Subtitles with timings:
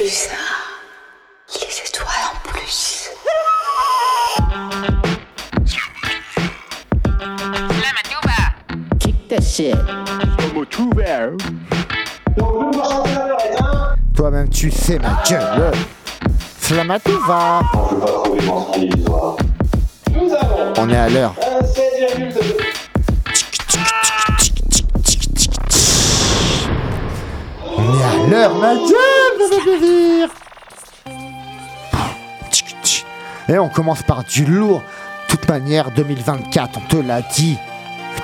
[0.00, 1.60] plus un.
[1.60, 3.10] Les étoiles en plus.
[8.98, 9.76] Kick that shit.
[14.16, 15.72] Toi-même, tu sais, ma gueule.
[16.62, 17.60] Slamatouva.
[17.90, 19.36] Je veux pas trouver mensonge illusoire.
[20.14, 21.34] Nous avons On est à l'heure.
[21.42, 22.40] un 16,2.
[27.76, 29.29] On est à l'heure, ma gueule,
[33.48, 34.82] Et on commence par du lourd.
[35.28, 37.58] Toute manière, 2024, on te l'a dit.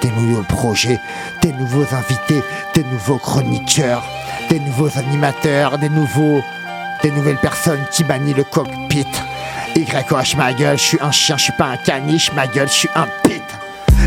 [0.02, 1.00] Des nouveaux projets,
[1.42, 2.42] des nouveaux invités,
[2.74, 4.02] des nouveaux chroniqueurs,
[4.50, 6.42] des nouveaux animateurs, des nouveaux.
[7.02, 9.06] des nouvelles personnes qui manient le cockpit.
[9.76, 12.72] YOH ma gueule, je suis un chien, je suis pas un caniche, ma gueule, je
[12.72, 13.42] suis un pit.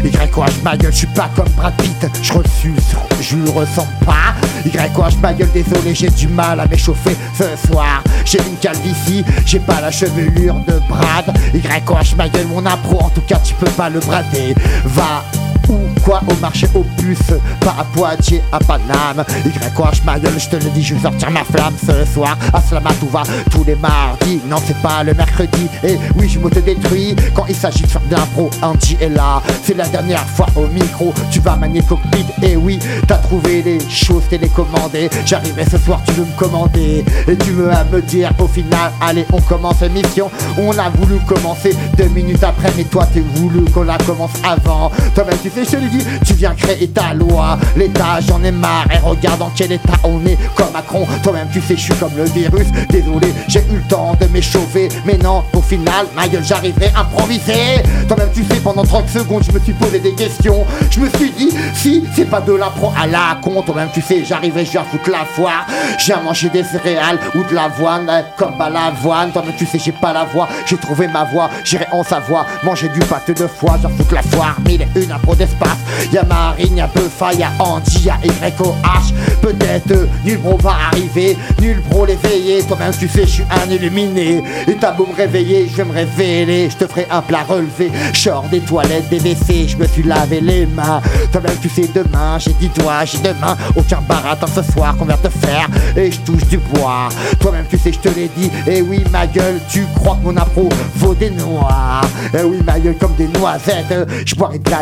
[0.03, 2.73] YOH ma gueule, je suis pas comme Brad Pitt, je reçu,
[3.21, 4.34] je le ressemble pas.
[4.66, 8.04] YOH ma gueule, désolé, j'ai du mal à m'échauffer ce soir.
[8.26, 11.34] J'ai une calvitie, j'ai pas la chevelure de Brad.
[11.54, 14.55] YOH ma gueule, mon impro, en tout cas, tu peux pas le brader.
[14.85, 15.23] Va
[15.70, 15.77] ou
[16.18, 19.24] au marché aux puces, pas à Poitiers, à Paname.
[19.46, 22.38] YOH ma gueule, je te le dis, je vais sortir ma flamme ce soir.
[22.54, 25.68] À Slamatouva, tous les mardis, non, c'est pas le mercredi.
[25.84, 28.49] Et oui, je me te détruis quand il s'agit de faire de l'impro.
[28.62, 31.13] Andy est là, c'est la dernière fois au micro.
[31.32, 35.10] Tu vas manier cockpit, et oui, t'as trouvé les choses télécommandées.
[35.26, 37.05] J'arrivais ce soir, tu veux me commander.
[37.27, 40.32] Et tu veux à me dire au final, allez, on commence l'émission.
[40.57, 44.91] On a voulu commencer deux minutes après, mais toi, t'es voulu qu'on la commence avant.
[45.13, 47.57] Toi-même, tu sais, je te dis, tu viens créer ta loi.
[47.75, 50.37] L'État, j'en ai marre, et regarde dans quel état on est.
[50.55, 52.67] Comme Macron, toi-même, tu sais, je suis comme le virus.
[52.89, 54.89] Désolé, j'ai eu le temps de m'échauffer.
[55.05, 57.83] Mais non, au final, ma gueule, j'arriverai à improviser.
[58.07, 60.65] Toi-même, tu sais, pendant 30 secondes, je me suis posé des questions.
[60.89, 64.23] Je me suis dit, si c'est pas de l'impro à la con, toi-même, tu sais,
[64.25, 65.66] j'arriverai, je foutre la foire.
[66.05, 69.31] Viens manger des céréales ou de l'avoine, euh, comme à l'avoine.
[69.31, 70.47] Toi-même, tu sais, j'ai pas la voix.
[70.66, 72.45] J'ai trouvé ma voix, j'irai en Savoie.
[72.63, 74.55] Manger du pâté de foie, j'en foutre la foire.
[74.65, 75.77] Mille et une impro d'espace.
[76.11, 79.13] Y'a Marine, y'a Buffa, y'a Andy, y'a YOH.
[79.41, 82.63] Peut-être euh, nul bro va arriver, nul bro l'éveiller.
[82.63, 84.44] Toi-même, tu sais, je suis un illuminé.
[84.67, 86.69] Et t'as beau me réveiller, je vais me révéler.
[86.69, 87.91] Je te ferai un plat relevé.
[88.13, 91.01] Genre des toilettes, des WC, je me suis lavé les mains.
[91.31, 93.56] Toi-même, tu sais, demain, j'ai dit doigts, j'ai demain.
[93.75, 95.67] Aucun baratin ce soir qu'on vient te faire.
[95.95, 97.09] Et je touche du bois.
[97.39, 98.51] Toi-même, tu sais, je te l'ai dit.
[98.67, 102.01] Et oui, ma gueule, tu crois que mon impro vaut des noix.
[102.33, 103.94] Et oui, ma gueule, comme des noisettes.
[104.25, 104.79] Je boirai de la.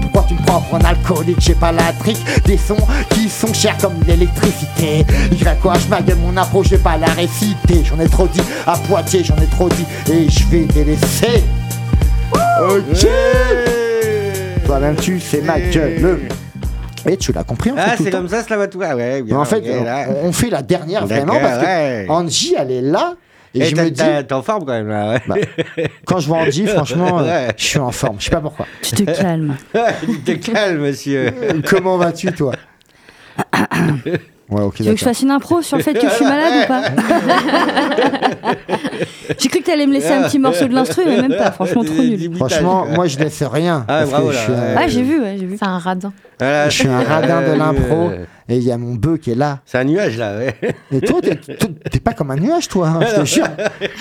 [0.00, 2.76] Pourquoi tu me prends pour un alcoolique J'ai pas la trique des sons
[3.10, 5.04] qui sont chers comme l'électricité.
[5.32, 7.82] YOH, ma gueule, mon impro, je vais pas la réciter.
[7.84, 9.84] J'en ai trop dit à Poitiers, j'en ai trop dit.
[10.10, 11.42] Et je vais les laisser.
[12.32, 13.06] Ok.
[14.64, 16.20] Toi-même, tu sais ma gueule.
[17.06, 17.82] Et tu l'as compris, en fait.
[17.84, 18.18] Ah, c'est temps.
[18.18, 19.16] comme ça, Slavatouva, ouais.
[19.16, 22.06] Mais bien, en fait, on, on fait la dernière vraiment parce que ouais.
[22.08, 23.14] Angie, elle est là.
[23.58, 25.22] Et, Et je me dis, t'es en forme quand même, là, ouais.
[25.26, 25.34] bah,
[26.04, 27.48] quand je vois Angie, franchement, euh, Ouais.
[27.56, 28.16] je suis en forme.
[28.18, 28.66] Je sais pas pourquoi.
[28.82, 29.56] Tu te calmes.
[30.24, 31.32] Tu te calmes, monsieur.
[31.68, 32.52] Comment vas-tu, toi
[34.50, 36.24] Ouais, ok, Tu veux que je fasse une impro sur le fait que je suis
[36.24, 36.82] malade ou pas
[39.38, 41.50] J'ai cru que t'allais me laisser un petit morceau de l'instru, mais même pas.
[41.52, 42.34] Franchement, trop nul.
[42.36, 43.84] Franchement, moi, je laisse rien.
[43.88, 44.34] Ah, ouais.
[44.76, 45.56] Ah, j'ai vu, ouais, j'ai vu.
[45.58, 46.12] C'est un radin.
[46.38, 48.10] Voilà, je suis un radin de euh, l'impro.
[48.50, 49.58] Euh, Et il y a mon bœuf qui est là.
[49.66, 50.54] C'est un nuage, là, ouais.
[50.92, 53.46] Et toi, t'es- pas comme un nuage, toi, hein, je te jure.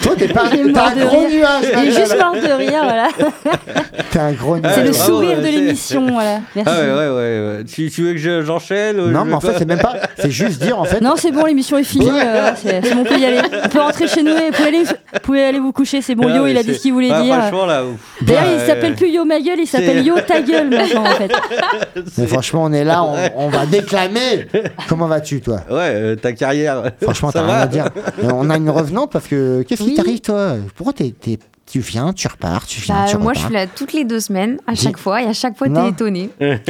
[0.03, 1.29] Toi, t'es pas un de gros rire.
[1.29, 1.63] nuage.
[1.83, 3.07] Il est juste mort de rire, voilà.
[4.11, 4.71] T'es un gros Ah, nuage.
[4.75, 6.39] C'est le bravo, sourire de c'est- l'émission, voilà.
[6.55, 6.73] Merci.
[6.73, 7.57] Ah, ouais, ouais, ouais.
[7.57, 7.63] ouais.
[7.65, 9.95] Tu, tu veux que je- j'enchaîne ou Non, je mais en fait, c'est même pas.
[10.17, 11.01] C'est juste dire, en fait.
[11.01, 12.09] Non, c'est bon, l'émission est finie.
[12.09, 13.41] euh, c'est c'est bon, on peut y aller.
[13.65, 16.01] On peut rentrer chez nous et vous pouvez aller, vous pouvez aller vous coucher.
[16.01, 17.35] C'est bon, Ah, Yo, il a dit ce qu'il voulait Ah, dire.
[17.35, 17.81] Franchement, là.
[18.21, 21.15] D'ailleurs, Ouais, il s'appelle plus Yo ma gueule, il s'appelle Yo ta gueule maintenant, en
[21.15, 21.31] fait.
[22.17, 23.03] Mais franchement, on est là,
[23.35, 24.36] on va déclamer.
[24.89, 25.61] Comment vas-tu, toi?
[25.69, 26.91] Ouais, euh, ta carrière.
[27.01, 27.85] Franchement, ça t'as rien va à dire.
[28.23, 30.55] Et on a une revenante parce que qu'est-ce qui t'arrive, toi?
[30.75, 31.39] Pourquoi t'es, t'es-
[31.69, 34.03] tu viens, tu repars, tu viens, Bah, tu moi, repars je suis là toutes les
[34.05, 36.29] deux semaines, à chaque fois, et à chaque fois, t'es étonné.
[36.39, 36.61] Ouais,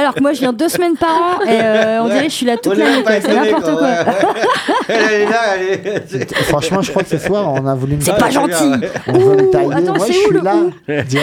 [0.00, 2.10] alors que moi, je viens deux semaines par an et euh, on Ouais.
[2.12, 3.02] dirait que je suis là toute l'année.
[3.06, 3.88] C'est n'importe quoi.
[4.88, 6.34] Elle est là, elle est.
[6.44, 8.72] Franchement, je crois que ce soir, on a voulu me C'est pas gentil.
[9.08, 9.72] On veut me Ouh, tailler.
[9.74, 10.54] attends, Moi, c'est je où suis le là.
[10.56, 10.72] où.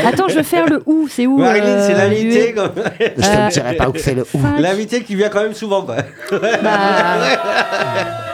[0.08, 1.08] Attends, je veux faire le où.
[1.10, 2.54] C'est où Marilyn, euh, c'est l'invité.
[2.54, 4.40] Comme- Je te dirai pas où c'est le où.
[4.60, 5.82] L'invité qui vient quand même souvent.
[5.84, 5.98] Bah,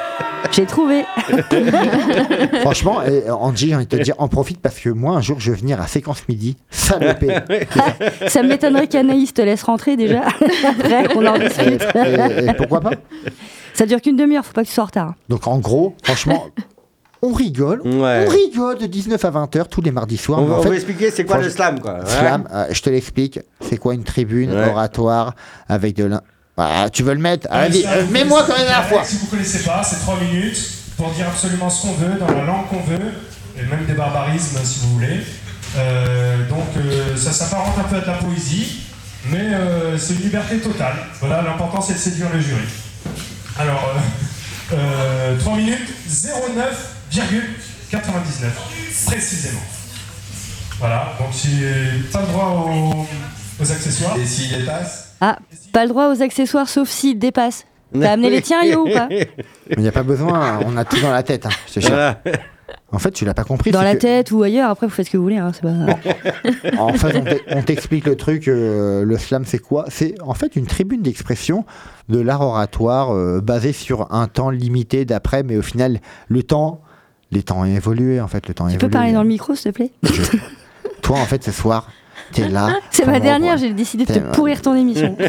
[0.51, 1.03] J'ai trouvé.
[2.61, 5.39] Franchement, et, Angie, j'ai envie de te dire, en profite parce que moi, un jour,
[5.39, 6.57] je vais venir à Séquence Midi.
[6.69, 7.39] Salopé.
[8.27, 10.21] Ça m'étonnerait qu'Anaïs te laisse rentrer déjà.
[10.67, 11.83] Après, on en discute.
[11.95, 12.91] et- et pourquoi pas?
[13.73, 15.13] Ça dure qu'une demi-heure, faut pas que tu sois en retard.
[15.29, 16.47] Donc, en gros, franchement,
[17.21, 17.81] on rigole.
[17.81, 18.25] Ouais.
[18.27, 20.41] On rigole de 19 à 20h tous les mardis soirs.
[20.41, 22.05] On, en fait, va expliquer c'est quoi le slam, quoi.
[22.05, 23.39] Slam, euh, je te l'explique.
[23.61, 24.69] C'est quoi une tribune Ouais.
[24.69, 25.35] oratoire
[25.67, 26.21] avec de l'in-
[26.59, 29.03] Bah, tu veux le mettre Euh, Allez, mets-moi connaissez- comme la dernière fois.
[29.05, 30.59] Si vous connaissez pas, c'est 3 minutes
[30.97, 33.13] pour dire absolument ce qu'on veut, dans la langue qu'on veut,
[33.57, 35.21] et même des barbarismes si vous voulez.
[35.77, 38.81] Euh, donc euh, ça s'apparente un peu à de la poésie,
[39.31, 40.95] mais euh, c'est une liberté totale.
[41.21, 42.59] Voilà, l'important c'est de séduire le jury.
[43.57, 43.93] Alors,
[44.73, 44.75] euh,
[45.35, 47.95] euh, 3 minutes 09,99
[49.05, 49.61] précisément.
[50.77, 53.07] Voilà, donc j'ai pas le droit aux,
[53.63, 54.17] aux accessoires.
[54.21, 55.39] Et s'il dépasse Ah,
[55.73, 57.65] pas le droit aux accessoires sauf s'il dépasse.
[57.93, 59.07] T'as amené les tiens, Yo, ou pas
[59.71, 61.45] il n'y a pas besoin, on a tout dans la tête.
[61.47, 61.89] hein, je te jure.
[61.89, 62.21] Voilà.
[62.91, 63.71] En fait, tu l'as pas compris.
[63.71, 65.37] Dans la que- tête ou ailleurs, après vous faites ce que vous voulez.
[65.37, 66.77] Hein, c'est pas...
[66.79, 68.47] En fait, on t'e- on t'explique le truc.
[68.47, 69.85] euh, le slam, c'est quoi?
[69.89, 71.65] C'est en fait une tribune d'expression
[72.09, 76.81] de l'art oratoire euh, basé sur un temps limité d'après, mais au final, le temps,
[77.31, 78.21] les temps ont évolué.
[78.21, 79.91] En fait, le temps Tu peux parler dans le micro, s'il te plaît?
[81.01, 81.87] Toi, en fait, ce soir,
[82.31, 82.69] t'es là.
[82.91, 85.15] C'est ma dernière, j'ai décidé de te pourrir ton émission.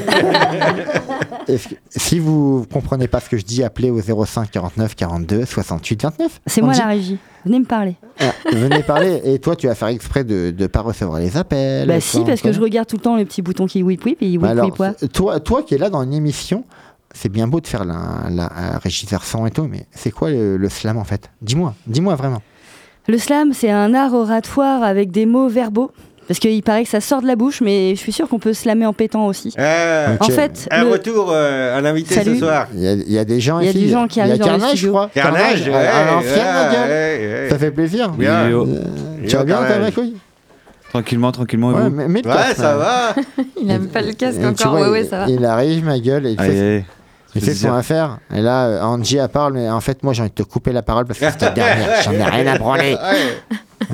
[1.90, 6.40] Si vous comprenez pas ce que je dis, appelez au 05 49 42 68 29.
[6.46, 7.18] C'est moi dit- la régie.
[7.44, 7.96] Venez me parler.
[8.20, 9.20] Ah, venez parler.
[9.24, 11.88] Et toi, tu vas faire exprès de ne pas recevoir les appels.
[11.88, 14.20] Bah si, parce que je regarde tout le temps le petit bouton qui whip whip
[14.22, 16.64] et il whip Bah alors, whip toi, toi qui es là dans une émission,
[17.12, 20.56] c'est bien beau de faire la, la, la régisseur et tout, mais c'est quoi le,
[20.56, 21.30] le slam en fait?
[21.40, 22.42] Dis-moi, dis-moi vraiment.
[23.08, 25.90] Le slam, c'est un art oratoire avec des mots verbaux.
[26.30, 28.52] Parce qu'il paraît que ça sort de la bouche, mais je suis sûre qu'on peut
[28.52, 29.52] slammer en pétant aussi.
[29.58, 30.12] Ah.
[30.20, 32.34] En fait, un le- retour, euh, un invité Salut.
[32.34, 32.68] ce soir.
[32.72, 34.22] Il y a, il y a des gens Il y a des gens qui il
[34.22, 34.92] y a arrivent dans le Carnage, je studio.
[34.92, 35.10] crois.
[35.12, 36.88] Carnage, ouais, à, à ma ouais, gueule.
[36.88, 37.46] ouais, ouais.
[37.50, 38.10] Ça fait plaisir.
[38.10, 38.42] Bien.
[38.44, 38.64] Euh,
[39.26, 39.72] tu vas bien, Carnage.
[39.74, 40.14] ta ma couille
[40.90, 43.14] Tranquillement, tranquillement, Ouais, mais- le ça va.
[43.60, 44.70] Il aime pas le casque encore.
[44.76, 45.28] vois, ouais, ouais, il- ça va.
[45.28, 46.84] Il arrive, ma gueule, et il Allez, fait, allez.
[47.34, 48.18] il fait ce qu'on va faire.
[48.32, 50.82] Et là, Angie, elle parle, mais en fait, moi, j'ai envie de te couper la
[50.82, 52.02] parole parce que c'est ta dernière.
[52.04, 52.96] J'en ai rien à branler.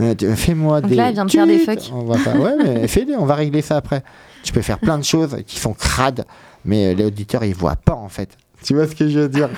[0.00, 0.94] Euh, tu- Fais-moi des.
[0.94, 1.90] là, elle vient de faire des fucks.
[1.92, 2.36] On va pas...
[2.38, 4.02] Ouais, mais fais-les, on va régler ça après.
[4.42, 6.24] Tu peux faire plein de choses qui sont crades,
[6.64, 8.30] mais euh, les auditeurs, ils voient pas en fait.
[8.62, 9.48] Tu vois ce que je veux dire?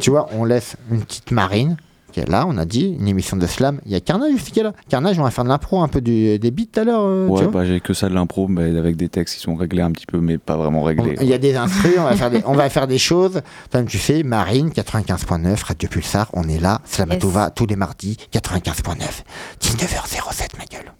[0.00, 1.76] Tu vois, on laisse une petite marine
[2.22, 3.80] là, on a dit, une émission de slam.
[3.86, 4.72] Il y a Carnage aussi qui est là.
[4.88, 7.02] Carnage, on va faire de l'impro, un peu du- des beats tout à l'heure.
[7.04, 9.40] euh, tu Ouais, vois bah j'ai que ça de l'impro, mais avec des textes qui
[9.40, 11.16] sont réglés un petit peu, mais pas vraiment réglés.
[11.20, 13.40] Il y a des instruments, on va faire des, on va faire des choses.
[13.72, 16.80] Comme tu sais, Marine, 95.9, Radio Pulsar, on est là.
[16.84, 19.22] Slamatova, tous les mardis, 95.9.
[19.60, 20.92] 19h07, ma gueule.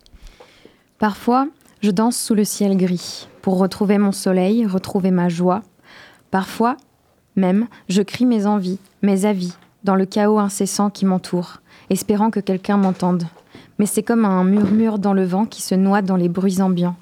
[0.99, 1.49] Parfois,
[1.83, 5.63] je danse sous le ciel gris pour retrouver mon soleil, retrouver ma joie.
[6.31, 6.77] Parfois,
[7.37, 9.53] même, je crie mes envies, mes avis,
[9.85, 11.61] dans le chaos incessant qui m'entoure,
[11.91, 13.25] espérant que quelqu'un m'entende.
[13.79, 16.97] Mais c'est comme un murmure dans le vent qui se noie dans les bruits ambiants.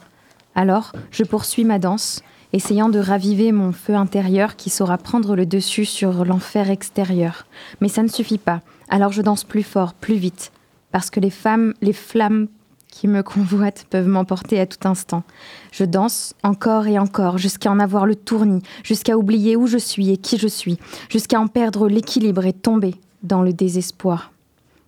[0.54, 5.46] Alors, je poursuis ma danse, essayant de raviver mon feu intérieur qui saura prendre le
[5.46, 7.46] dessus sur l'enfer extérieur.
[7.80, 8.60] Mais ça ne suffit pas.
[8.88, 10.52] Alors je danse plus fort, plus vite,
[10.90, 12.48] parce que les femmes, les flammes
[12.92, 15.24] qui me convoitent peuvent m'emporter à tout instant.
[15.72, 20.10] Je danse encore et encore, jusqu'à en avoir le tournis, jusqu'à oublier où je suis
[20.10, 20.78] et qui je suis,
[21.08, 22.94] jusqu'à en perdre l'équilibre et tomber
[23.24, 24.30] dans le désespoir.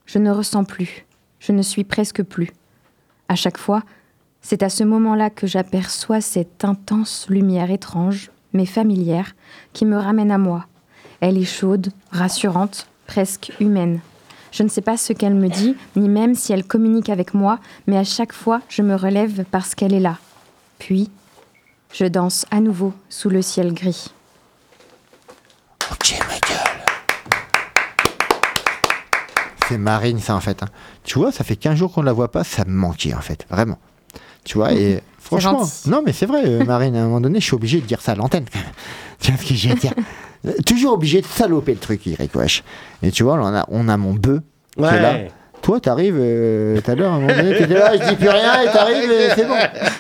[0.07, 1.07] Je ne ressens plus,
[1.41, 2.53] je ne suis presque plus.
[3.29, 3.83] À chaque fois,
[4.43, 9.35] c'est à ce moment-là que j'aperçois cette intense lumière étrange, mais familière,
[9.73, 10.67] qui me ramène à moi.
[11.21, 14.01] Elle est chaude, rassurante, presque humaine.
[14.57, 17.59] Je ne sais pas ce qu'elle me dit, ni même si elle communique avec moi,
[17.89, 20.19] mais à chaque fois, je me relève parce qu'elle est là.
[20.79, 21.11] Puis,
[21.93, 24.13] je danse à nouveau sous le ciel gris.
[25.91, 26.85] Ok, ma gueule.
[29.69, 30.63] C'est Marine, ça, en fait.
[30.63, 30.69] hein.
[31.03, 33.21] Tu vois, ça fait 15 jours qu'on ne la voit pas, ça me manquait, en
[33.21, 33.45] fait.
[33.51, 33.79] Vraiment.
[34.45, 35.63] Tu vois, et franchement.
[35.87, 38.01] Non, mais c'est vrai, euh, Marine, à un moment donné, je suis obligé de dire
[38.01, 38.45] ça à l'antenne,
[39.27, 39.93] vois ce que j'ai à dire?
[40.47, 42.63] Euh, Toujours obligé de saloper le truc, Eric, wesh.
[43.03, 44.41] Et tu vois, on a, on a mon bœuf
[44.77, 45.13] qui est là.
[45.13, 45.31] Ouais.
[45.63, 48.29] Toi, t'arrives euh, tout à l'heure, à un moment donné, t'étais là, je dis plus
[48.29, 49.55] rien, et t'arrives, et c'est bon.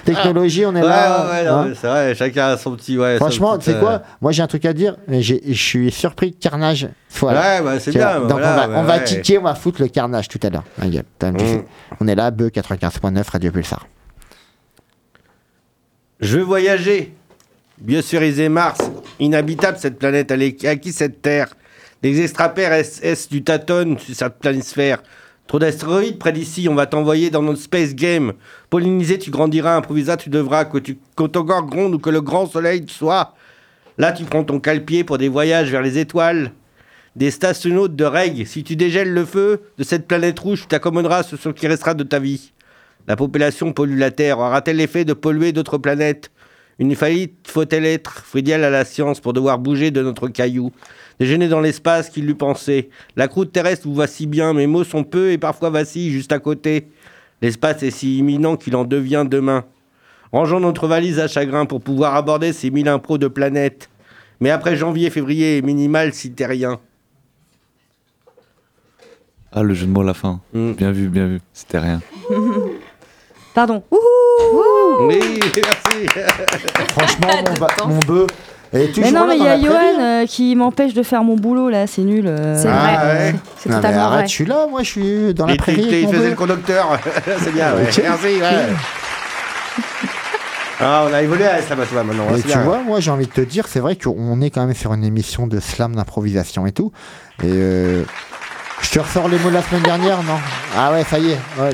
[0.04, 1.24] Technologie, on est Ouais, là.
[1.24, 1.64] ouais, ouais, hein.
[1.70, 2.98] mais c'est vrai, chacun a son petit.
[2.98, 4.02] Ouais, Franchement, tu sais euh, quoi?
[4.20, 4.96] Moi, j'ai un truc à dire.
[5.08, 7.40] j'ai- Je suis surpris que Carnage soit là.
[7.40, 8.20] Ouais, bah, c'est bien.
[8.20, 9.04] Donc voilà, on va, bah, on va ouais.
[9.04, 10.64] kicker, on va foutre le carnage tout à l'heure.
[10.82, 10.98] Mm.
[11.98, 13.86] On est là, Beu 95.9, Radio Pulsar.
[16.20, 17.12] Je veux voyager.
[17.78, 18.78] Biosphériser Mars.
[19.18, 20.30] Inhabitable cette planète.
[20.30, 21.54] Elle à qui cette Terre?
[22.02, 25.02] Les extraterrestres SS du tâtonne sur cette planisphère.
[25.46, 28.32] Trop d'astéroïdes près d'ici, on va t'envoyer dans notre space game.
[28.70, 32.20] Pollinisé, tu grandiras, improvisat, tu devras, que, tu, que ton corps gronde ou que le
[32.20, 33.34] grand soleil soit.
[33.98, 36.52] Là, tu prends ton calpier pour des voyages vers les étoiles.
[37.16, 38.46] Des stationnautes de règles.
[38.46, 42.04] Si tu dégèles le feu de cette planète rouge, tu t'accommoderas ce qui restera de
[42.04, 42.52] ta vie.
[43.06, 44.38] La population pollue la Terre.
[44.38, 46.30] Aura-t-elle l'effet de polluer d'autres planètes?
[46.78, 50.72] Une faillite faut-elle être fidèle à la science pour devoir bouger de notre caillou?
[51.20, 52.90] Déjeuner dans l'espace qu'il l'eût pensé.
[53.14, 56.32] La croûte terrestre vous va si bien, mes mots sont peu et parfois vacillent juste
[56.32, 56.88] à côté.
[57.42, 59.64] L'espace est si imminent qu'il en devient demain.
[60.32, 63.88] Rangeons notre valise à chagrin pour pouvoir aborder ces mille impros de planètes.
[64.40, 66.80] Mais après janvier, février, minimal si t'es rien.
[69.52, 70.40] Ah, le jeu de mots à la fin.
[70.52, 70.72] Mm.
[70.72, 71.40] Bien vu, bien vu.
[71.52, 72.00] C'était rien.
[73.54, 73.82] Pardon.
[73.90, 76.08] Ouhou Oui, merci.
[76.90, 78.26] Franchement, mon, ba- mon bœuf
[78.72, 81.36] est toujours Mais non, mais il y a Johan euh, qui m'empêche de faire mon
[81.36, 82.26] boulot là, c'est nul.
[82.26, 82.60] euh.
[82.60, 83.06] C'est Ah, vrai.
[83.32, 83.34] ouais.
[83.58, 84.26] C'est Non, mais totalement arrête, vrai.
[84.26, 85.80] je suis là, moi, je suis dans la Il, prairie.
[85.82, 86.30] il- avec il mon faisait bœuf.
[86.30, 86.98] le conducteur.
[87.44, 87.82] C'est bien, ouais.
[87.88, 88.00] Ok.
[88.02, 88.66] Merci, ouais.
[90.80, 92.24] Ah, on a évolué à ça, toi, maintenant.
[92.30, 92.62] Et c'est tu bien.
[92.62, 95.04] vois, moi j'ai envie de te dire, c'est vrai qu'on est quand même sur une
[95.04, 96.90] émission de slam d'improvisation et tout.
[97.44, 98.02] Et euh,
[98.82, 100.34] je te ressors les mots de la semaine dernière, non?
[100.76, 101.38] Ah ouais, ça y est.
[101.60, 101.70] ouais.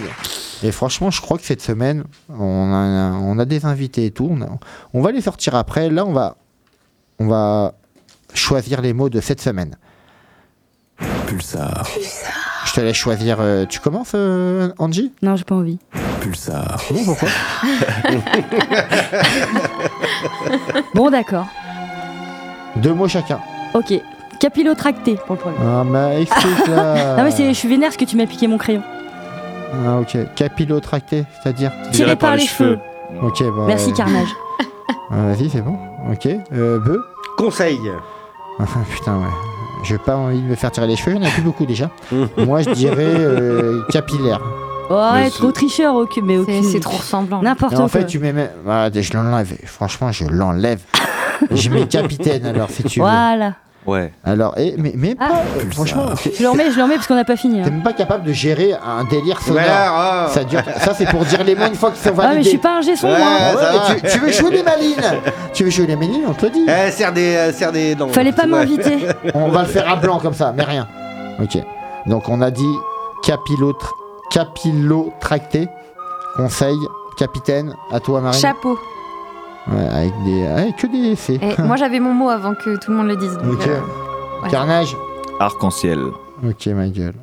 [0.62, 4.28] Et franchement, je crois que cette semaine, on a, on a des invités et tout.
[4.30, 4.48] On, a-
[4.92, 5.88] on va les sortir après.
[5.90, 6.36] Là, on va,
[7.18, 7.74] on va
[8.34, 9.76] choisir les mots de cette semaine.
[11.26, 11.88] Pulsar,
[12.66, 13.38] Je te laisse choisir.
[13.40, 15.12] euh, tu commences, euh, Angie?
[15.22, 15.78] Non, j'ai pas envie.
[16.20, 17.28] pulsar, Bon, pourquoi?
[20.94, 21.46] Bon, d'accord.
[22.76, 23.40] Deux mots chacun.
[23.74, 23.94] Ok.
[24.40, 25.56] Capillotracté pour le premier.
[25.60, 27.16] Ah, bah, explique là.
[27.16, 28.82] Non, mais c'est- je suis vénère parce que tu m'as piqué mon crayon.
[29.72, 30.16] Ah, ok.
[30.34, 32.78] Capillotracté, c'est-à-dire Tiré par les cheveux.
[33.22, 33.64] Ok, bah.
[33.66, 34.28] Merci, Carnage.
[35.12, 35.76] Ah, Vas-y, c'est bon.
[36.12, 36.28] Ok.
[36.52, 37.02] Euh, Beu
[37.36, 37.80] Conseil.
[38.60, 39.24] Ah, Putain, ouais.
[39.82, 41.66] J'ai pas envie de me faire tirer les cheveux, il n'y en a plus beaucoup
[41.66, 41.90] déjà.
[42.36, 44.40] Moi, je dirais euh, capillaire.
[44.88, 46.62] Oh, c'est- trop tricheur, ok, mais aucune.
[46.62, 47.42] C'est trop ressemblant.
[47.42, 47.84] N'importe quoi.
[47.84, 48.32] en fait, tu mets.
[48.32, 49.52] même- Ah, je l'enlève.
[49.64, 50.80] Franchement, je l'enlève.
[51.50, 53.04] je mets capitaine alors, si tu veux.
[53.06, 53.54] Voilà.
[53.86, 54.12] Ouais.
[54.24, 55.28] Alors, et, mais, mais Ah.
[55.28, 55.34] pas.
[55.58, 56.06] euh, franchement,
[56.36, 57.60] Je le remets, je le remets parce qu'on n'a pas fini.
[57.60, 57.64] hein.
[57.64, 59.62] t'es même pas capable de gérer un délire sonore.
[59.62, 60.32] Voilà, oh.
[60.32, 62.28] Ça, dure, ça, c'est pour dire les mots une fois qu'ils sont Ah, mais je
[62.34, 62.48] validés.
[62.50, 63.18] suis pas un gesson, Ouais.
[63.18, 63.28] moi.
[63.58, 64.96] Ah mais tu, tu veux jouer les malines
[65.54, 66.66] Tu veux jouer les malines, on te le dit.
[66.68, 68.08] Eh, serre des, euh, serre des dents.
[68.08, 68.48] Fallait pas Ouais.
[68.48, 68.98] m'inviter.
[69.34, 70.86] On va le faire à blanc comme ça, mais rien.
[71.42, 71.56] Ok.
[72.06, 72.74] Donc on a dit
[73.22, 75.68] capillotracté,
[76.36, 76.76] conseil,
[77.16, 78.38] capitaine, à toi Marie.
[78.38, 78.78] Chapeau.
[79.70, 81.38] Ouais, avec des, avec que des C.
[81.40, 83.34] Et moi j'avais mon mot avant que tout le monde le dise.
[83.38, 83.66] donc, Ok.
[83.68, 83.78] euh,
[84.42, 84.50] ouais.
[84.50, 84.96] Carnage.
[85.38, 86.00] Arc-en-ciel.
[86.46, 87.14] Ok ma gueule.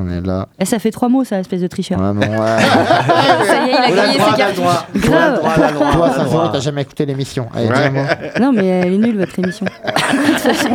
[0.00, 0.46] On est là.
[0.60, 1.98] Eh, ça fait trois mots, ça, espèce de tricheur.
[1.98, 2.28] Ouais, bon, ouais.
[3.46, 4.60] Ça y est, il a gagné droit, ses cartes.
[4.94, 5.40] Grave.
[5.92, 6.50] Toi, ça droit.
[6.52, 7.48] t'as jamais écouté l'émission.
[7.52, 7.88] Allez, Ouais.
[7.88, 8.04] dis-moi.
[8.40, 9.66] Non, mais elle est nulle, votre émission.
[9.66, 10.68] De toute façon,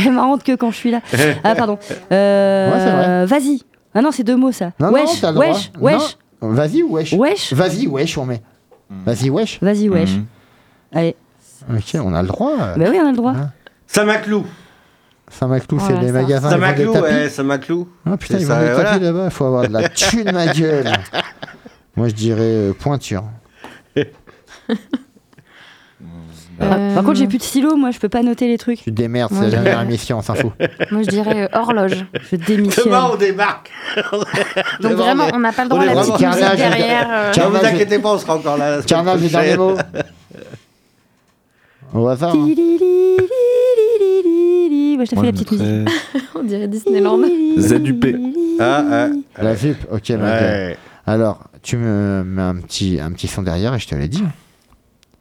[0.00, 1.02] elle est marrante que quand je suis là.
[1.44, 1.78] Ah, pardon.
[2.10, 3.26] Euh, Ouais, c'est vrai.
[3.26, 3.62] Vas-y.
[3.94, 4.72] Ah non, c'est deux mots, ça.
[4.80, 5.46] Non, non, wesh, t'as le droit.
[5.46, 6.48] wesh, wesh, Non.
[6.52, 7.12] Vas-y ou wesh?
[7.12, 7.52] Wesh.
[7.52, 8.42] Vas-y, wesh, on met.
[8.90, 9.58] Vas-y, wesh.
[9.60, 10.12] Vas-y, wesh.
[10.16, 10.26] Mhm.
[10.92, 11.16] Allez.
[11.70, 12.56] Ok, on a le droit.
[12.76, 13.34] Bah oui, on a le droit.
[13.36, 13.50] Ah.
[13.86, 14.44] Saint-Maclou.
[15.28, 16.12] Saint-Maclou, c'est Voilà, les ça.
[16.12, 16.48] magasins.
[16.56, 17.14] ils vendent des Saint-Maclou, tapis.
[17.14, 17.88] ouais, Saint-Maclou.
[18.06, 18.90] Ah putain, C'est ils ça, vendent des voilà.
[18.90, 20.92] tapis là-bas, il faut avoir de la thune, ma gueule.
[21.96, 23.24] Moi, je dirais euh, pointure.
[26.60, 28.78] Ah, Par contre, j'ai plus de stylo, moi, je peux pas noter les trucs.
[28.78, 30.52] Tu te démerdes, c'est la dernière émission, on s'en fout.
[30.90, 32.06] Moi je dirais euh, horloge.
[32.30, 32.86] Je démissionne.
[32.86, 33.70] Demain, on débarque.
[33.96, 34.12] Donc
[34.80, 37.08] Demain, vraiment, on n'a pas le droit à la petite Carnage, derrière.
[37.10, 38.80] euh, Ne vous inquiétez pas, on sera encore là.
[38.86, 39.76] Carnage, les derniers mots.
[41.94, 42.34] Au hasard.
[42.34, 42.46] hein.
[44.96, 45.88] Moi, je t'ai fait la petite musique.
[46.34, 47.18] On dirait Disneyland.
[47.58, 48.06] ZUP.
[48.58, 49.08] Ah, ah.
[49.42, 50.12] La VUP, ok.
[51.06, 54.24] Alors, tu me mets un petit, un petit son derrière et je te l'ai dit.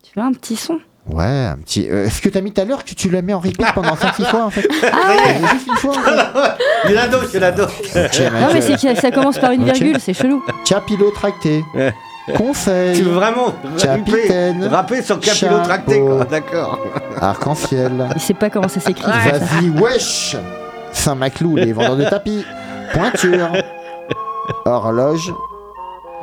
[0.03, 1.87] Tu veux un petit son Ouais, un petit.
[1.89, 3.93] euh, Est-ce que t'as mis tout à l'heure que tu l'as mis en repeat pendant
[3.93, 6.57] 5-6 fois en fait Ah ouais Juste une fois en fait.
[6.85, 7.73] Il y en a d'autres, il y en a d'autres.
[8.41, 10.43] Non, mais c'est que ça commence par une virgule, c'est chelou.
[10.65, 11.63] Capillotracté.
[11.75, 11.93] Ouais.
[12.35, 12.97] Conseil.
[12.97, 14.63] Tu veux vraiment Capitaine.
[14.65, 16.25] rapper, sur capillotracté, quoi.
[16.25, 16.79] D'accord.
[17.21, 17.91] Arc-en-ciel.
[18.15, 19.05] Il sait pas comment ça s'écrit.
[19.05, 20.35] Vas-y, wesh
[20.91, 22.43] Saint-Maclou, les vendeurs de tapis.
[22.93, 23.49] Pointure.
[24.65, 25.31] Horloge.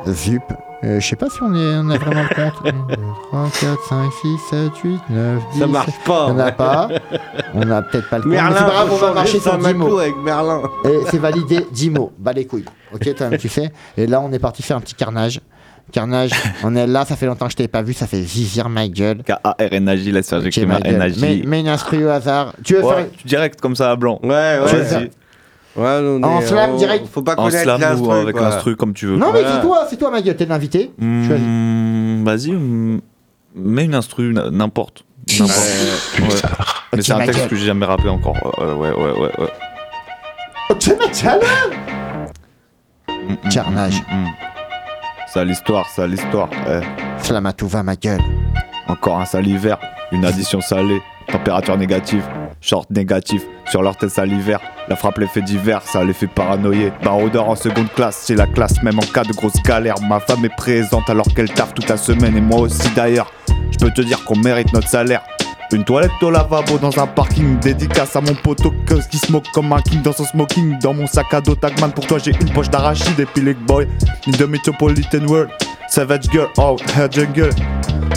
[0.07, 0.43] Zup.
[0.83, 2.53] Euh, je sais pas si on, est, on a vraiment le compte.
[2.65, 2.95] 1, 2,
[3.29, 5.59] 3, 4, 5, 6, 7, 8, 9, 10.
[5.59, 6.27] Ça marche pas.
[6.27, 6.89] On n'a pas.
[7.53, 8.31] On n'a peut-être pas le compte.
[8.31, 9.99] mais Merlin, C'est pas grave, faut on va marcher sur 10 Saint-Maclou mots.
[9.99, 10.61] avec Merlin.
[10.85, 12.11] Et c'est validé 10 mots.
[12.19, 12.65] Bah les couilles.
[12.93, 13.71] Ok, toi-même tu sais.
[13.97, 15.39] Et là, on est parti faire un petit carnage.
[15.91, 16.31] Carnage,
[16.63, 18.87] on est là, ça fait longtemps que je t'ai pas vu, ça fait vivir ma
[18.87, 19.21] gueule.
[19.23, 20.95] K-A-R-N-A-J, laisse faire j'écris ma ma gueule.
[20.95, 21.21] N-A-J.
[21.21, 22.53] Mets, mets une instru au hasard.
[22.63, 24.19] Tu veux Ouais, faire direct comme ça à blanc.
[24.23, 25.11] Ouais, ouais.
[25.75, 28.75] Ouais, on est- En slam on- direct Faut pas En connaître slam ou avec l'instru
[28.75, 29.15] comme tu veux.
[29.17, 30.91] Non, mais c'est toi, c'est toi ma gueule, t'es l'invité.
[30.99, 32.51] Mmh, Vas-y,
[33.55, 35.03] mets une instru, n'importe.
[35.29, 35.45] Ouais.
[36.95, 38.35] Mais c'est un ma texte que j'ai jamais rappé encore.
[38.59, 39.49] Euh, ouais, ouais, ouais, ouais.
[40.69, 41.47] Ok, mec, tiens là
[43.09, 44.01] mmh, Carnage.
[44.11, 44.27] mmh, mmh.
[45.33, 46.49] Sale histoire, sale histoire.
[46.67, 46.81] Eh,
[47.17, 48.21] Flamatou va ma gueule.
[48.87, 49.77] Encore un salivaire,
[50.11, 52.23] une addition salée, température négative,
[52.61, 54.59] short négatif, sur leur tête salivaire.
[54.89, 56.91] La frappe les fait divers, ça les fait paranoïer.
[57.03, 59.95] Baroudeur en seconde classe, c'est la classe même en cas de grosse galère.
[60.07, 63.31] Ma femme est présente alors qu'elle taffe toute la semaine et moi aussi d'ailleurs.
[63.71, 65.21] Je peux te dire qu'on mérite notre salaire.
[65.71, 69.73] Une toilette au lavabo dans un parking Dédicace à mon poteau que- qui smoke comme
[69.73, 72.51] un king dans son smoking Dans mon sac à dos Tagman pour toi j'ai une
[72.51, 73.87] poche d'arachide Et boy
[74.27, 75.49] In the metropolitan world
[75.87, 77.49] Savage girl, oh her jungle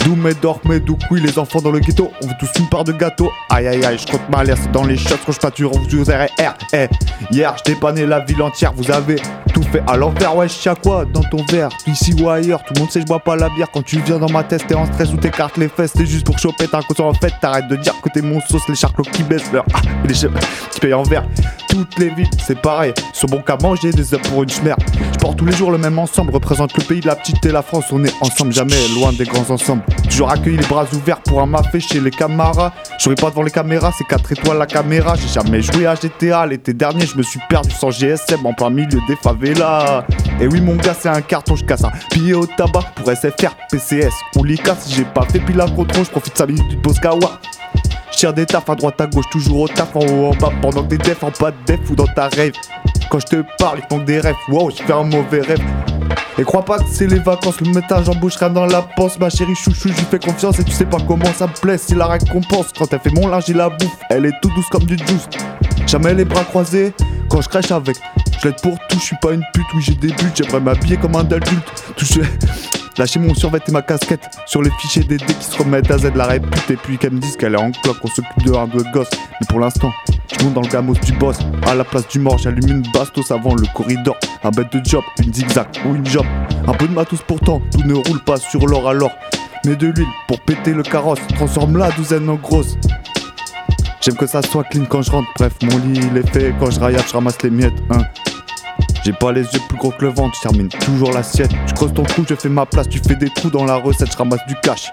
[0.03, 2.11] D'où mes dormez, d'où oui, les enfants dans le ghetto.
[2.23, 3.31] On veut tous une part de gâteau.
[3.49, 6.03] Aïe aïe aïe, je compte ma c'est dans les shots quand je pâture, on vous
[6.03, 6.53] RR.
[6.73, 6.87] Eh,
[7.31, 9.17] hier, je dépanné la ville entière, vous avez
[9.53, 10.35] tout fait à l'envers.
[10.35, 12.63] Ouais, je quoi dans ton verre, ici ou ailleurs.
[12.63, 13.67] Tout le monde sait, je bois pas la bière.
[13.73, 15.93] Quand tu viens dans ma tête, t'es en stress ou t'écartes les fesses.
[15.95, 17.33] C'est juste pour choper ta en fait.
[17.41, 19.65] T'arrêtes de dire que t'es mon sauce, les charclos qui baissent leur.
[19.73, 20.31] Ah, les chefs
[20.71, 21.25] qui payent en verre.
[21.69, 22.93] Toutes les villes, c'est pareil.
[23.13, 24.77] Sont bon qu'à manger des œufs pour une schmère.
[25.13, 27.61] Je porte tous les jours le même ensemble, représente le pays la petite et la
[27.61, 27.85] France.
[27.91, 29.83] On est ensemble, jamais loin des grands ensembles.
[30.03, 32.71] Toujours accueilli les bras ouverts pour un mafé chez les camarades.
[32.99, 35.15] J'aurais pas devant les caméras, c'est 4 étoiles la caméra.
[35.15, 36.45] J'ai jamais joué à GTA.
[36.45, 40.05] L'été dernier, je me suis perdu sans GSM en plein milieu des favelas.
[40.39, 43.55] Et oui, mon gars, c'est un carton, je casse un billet au tabac pour SFR,
[43.71, 44.13] PCS.
[44.35, 44.57] On les
[44.89, 47.39] j'ai pas fait pile à contrôle, je profite 5 minutes du Boscawa.
[48.11, 50.81] Tire des tafs à droite à gauche, toujours au taf en haut en bas pendant
[50.81, 52.53] que des defs en pas de def ou dans ta rêve.
[53.09, 54.35] Quand je te parle, il manque des rêves.
[54.49, 55.61] Wow, je fais un mauvais rêve.
[56.37, 59.19] Et crois pas que c'est les vacances, le métal j'embaucherai dans la panse.
[59.19, 61.77] Ma chérie chouchou, j'y fais confiance et tu sais pas comment ça me plaît.
[61.77, 62.67] C'est la récompense.
[62.77, 63.97] Quand elle fait mon linge, il la bouffe.
[64.09, 65.27] Elle est tout douce comme du juice.
[65.87, 66.93] Jamais les bras croisés
[67.29, 67.97] quand je crèche avec.
[68.41, 69.65] Je l'aide pour tout, je suis pas une pute.
[69.73, 71.93] Oui, j'ai des buts, j'aimerais m'habiller comme un adulte.
[71.95, 72.21] Toucher.
[72.97, 75.99] Lâcher mon survêt et ma casquette sur les fichiers des dés qui se remettent à
[75.99, 76.69] Z la répute.
[76.71, 79.09] Et puis qu'elle me dise qu'elle est en cloque, qu'on s'occupe de un de gosse.
[79.39, 79.91] Mais pour l'instant,
[80.35, 81.37] je monte dans le gamos du boss.
[81.67, 84.17] À la place du mort, j'allume une bastos avant le corridor.
[84.43, 86.25] Un bête de job, une zigzag ou une job.
[86.67, 89.11] Un peu de matos pourtant, tout ne roule pas sur l'or alors.
[89.63, 92.77] Mais de l'huile pour péter le carrosse, transforme la douzaine en grosse.
[94.01, 96.55] J'aime que ça soit clean quand je rentre, bref, mon lit il est fait.
[96.59, 98.01] Quand je rayade, je ramasse les miettes, hein.
[99.07, 101.51] J'ai pas les yeux plus gros que le ventre, je termine toujours l'assiette.
[101.65, 104.11] Tu creuses ton trou, je fais ma place, tu fais des trous dans la recette,
[104.11, 104.91] je ramasse du cash.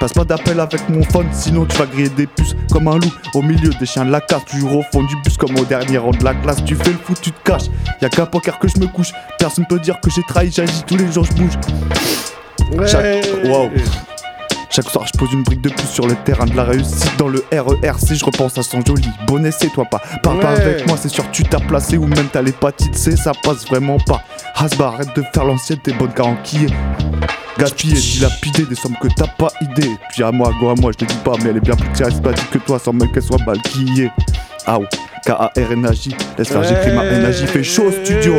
[0.00, 3.12] Passe pas d'appel avec mon phone, sinon tu vas griller des puces comme un loup
[3.34, 4.46] au milieu des chiens de la casse.
[4.46, 6.64] Toujours au fond du bus comme au dernier rang de la classe.
[6.64, 7.70] Tu fais le fou, tu te caches.
[8.00, 9.12] Y'a qu'à poker que je me couche.
[9.38, 12.88] Personne peut dire que j'ai trahi, j'agis tous les jours, je bouge.
[12.88, 13.24] Chaque...
[13.44, 13.70] Wow.
[14.74, 17.28] Chaque soir, je pose une brique de plus sur le terrain de la réussite dans
[17.28, 18.14] le RERC.
[18.14, 19.06] Je repense à son joli.
[19.26, 20.00] Bon essai, toi pas.
[20.22, 23.32] Parle pas avec moi, c'est sûr, tu t'as placé ou même t'as l'hépatite C, ça
[23.42, 24.22] passe vraiment pas.
[24.56, 26.68] Hasba, arrête de faire l'ancienne, t'es bonne qu'à enquiller.
[27.58, 29.90] Gaspiller, dilapider des sommes que t'as pas idée.
[30.10, 31.90] Puis à moi, go à moi, je te dis pas, mais elle est bien plus
[31.90, 34.10] charismatique que toi, sans même qu'elle soit mal quillée.
[34.66, 34.86] Aou,
[35.26, 36.16] K-A-R-N-A-J.
[36.38, 37.44] Laisse faire, j'écris ma NAJ.
[37.44, 38.32] Fait chaud au studio.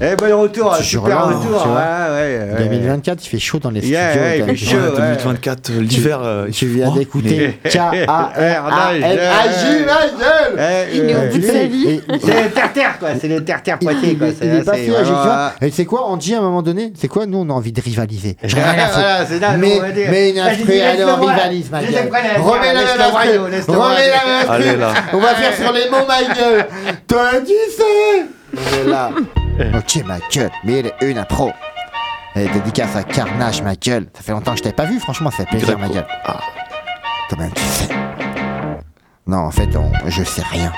[0.00, 1.62] Eh ben, retour, super là, retour.
[1.62, 1.76] tu vois.
[1.76, 2.64] Ouais, ouais, ouais.
[2.68, 4.26] 2024, il fait chaud dans les Yeah, studios.
[4.26, 4.90] ouais, il fait chaud, ouais.
[4.96, 6.20] 2024, euh, l'hiver.
[6.22, 10.58] euh, il Tu fait viens froid, d'écouter K-A-R-N-A-J, ma gueule
[10.92, 11.88] Eh, Il est au euh, bout de sa vie.
[11.88, 13.08] Et- C'est le terre-terre, quoi.
[13.20, 14.28] C'est le terre-terre poitiers, il- quoi.
[14.28, 16.42] il C'est- est pas c'est fier, j'ai quoi Et c'est quoi On dit à un
[16.42, 18.36] moment donné, c'est quoi Nous, on a envie de rivaliser?
[18.42, 18.88] J'en ai rien à
[19.24, 19.40] foutre.
[19.58, 19.80] Mais,
[20.10, 22.10] mais une instru, allez, on rivalise, ma Je gueule.
[22.38, 23.38] Remets la même instru.
[23.76, 24.80] Remets la même Allez, instru.
[24.80, 24.92] là.
[25.12, 26.66] On va faire sur les mots, ma gueule.
[27.06, 28.24] Toi, tu sais.
[28.56, 29.10] On est là.
[29.74, 30.50] Ok, ma gueule.
[30.64, 31.52] Mais il est une impro.
[32.36, 34.08] Et dédicace à Carnage, ma gueule.
[34.14, 36.06] Ça fait longtemps que je t'avais pas vu, franchement, ça fait plaisir, ma gueule.
[36.24, 36.40] Ah.
[37.28, 37.88] Toi-même, tu sais.
[39.26, 40.72] Non, en fait, on- je sais rien.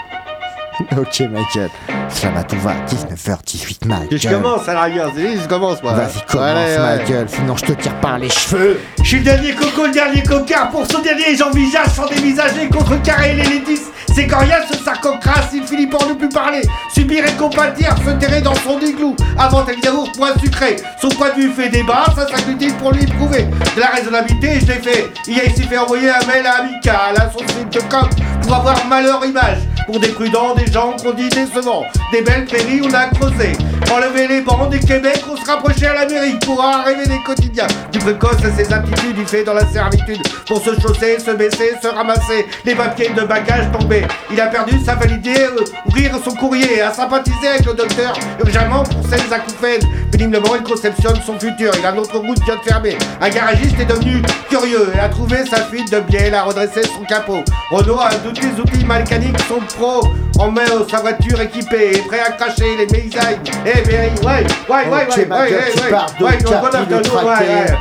[0.98, 1.70] ok, ma gueule.
[2.08, 4.42] Slamatouva, 19h18, ma Que je gueule.
[4.42, 5.92] commence à la rigueur, je commence moi.
[5.94, 7.04] Vas-y, commence, Allez, ma ouais.
[7.08, 8.80] gueule, sinon je te tire par les cheveux.
[8.98, 10.70] Je suis le dernier coco, le dernier cocard.
[10.70, 13.80] Pour ce dernier, j'envisage sans dévisager contre carré les létis.
[14.14, 16.62] C'est coriace, ce sarcocrasse, il finit par ne plus parler.
[16.94, 19.14] Subir et compatir, se terrer dans son igloo.
[19.38, 20.76] Inventer le yaourt moins sucré.
[21.00, 23.44] Son point de vue fait débat, ça s'agglutine pour lui prouver.
[23.74, 25.10] De la raisonnabilité, je l'ai fait.
[25.26, 28.08] Il a ici fait envoyer un mail à Amical, à son site de com,
[28.42, 29.58] pour avoir malheur image.
[29.86, 31.84] Pour des prudents, des gens qu'on dit décevants.
[32.10, 33.52] Des belles prairies, on a creusé.
[33.92, 37.66] Enlever les bancs des Québec, on se rapprochait à l'Amérique pour arriver des quotidiens.
[37.92, 40.22] Du précoce à ses aptitudes, il fait dans la servitude.
[40.46, 42.46] Pour se chausser, se baisser, se ramasser.
[42.64, 44.04] Les papiers de bagages tombés.
[44.30, 45.46] Il a perdu sa validité,
[45.86, 48.16] ouvrir son courrier, à sympathiser avec le docteur.
[48.40, 49.82] Urgemment pour ses acouphènes.
[50.12, 51.72] Péniblement, il conceptionne son futur.
[51.78, 52.90] Il a une autre route vient de.
[53.20, 57.04] Un garagiste est devenu curieux et a trouvé sa fuite de bielle, a redressé son
[57.04, 57.42] capot.
[57.70, 60.06] Renault a tous les outils mécaniques sont pro.
[60.38, 63.36] En euh, sa voiture équipée et prêt à cracher les paysages.
[63.68, 65.90] Eh bien, ouais, ouais, ouais, ouais, Ok, ouais, ouais, ouais, tu ouais.
[66.22, 67.76] Ouais, ouais, ouais.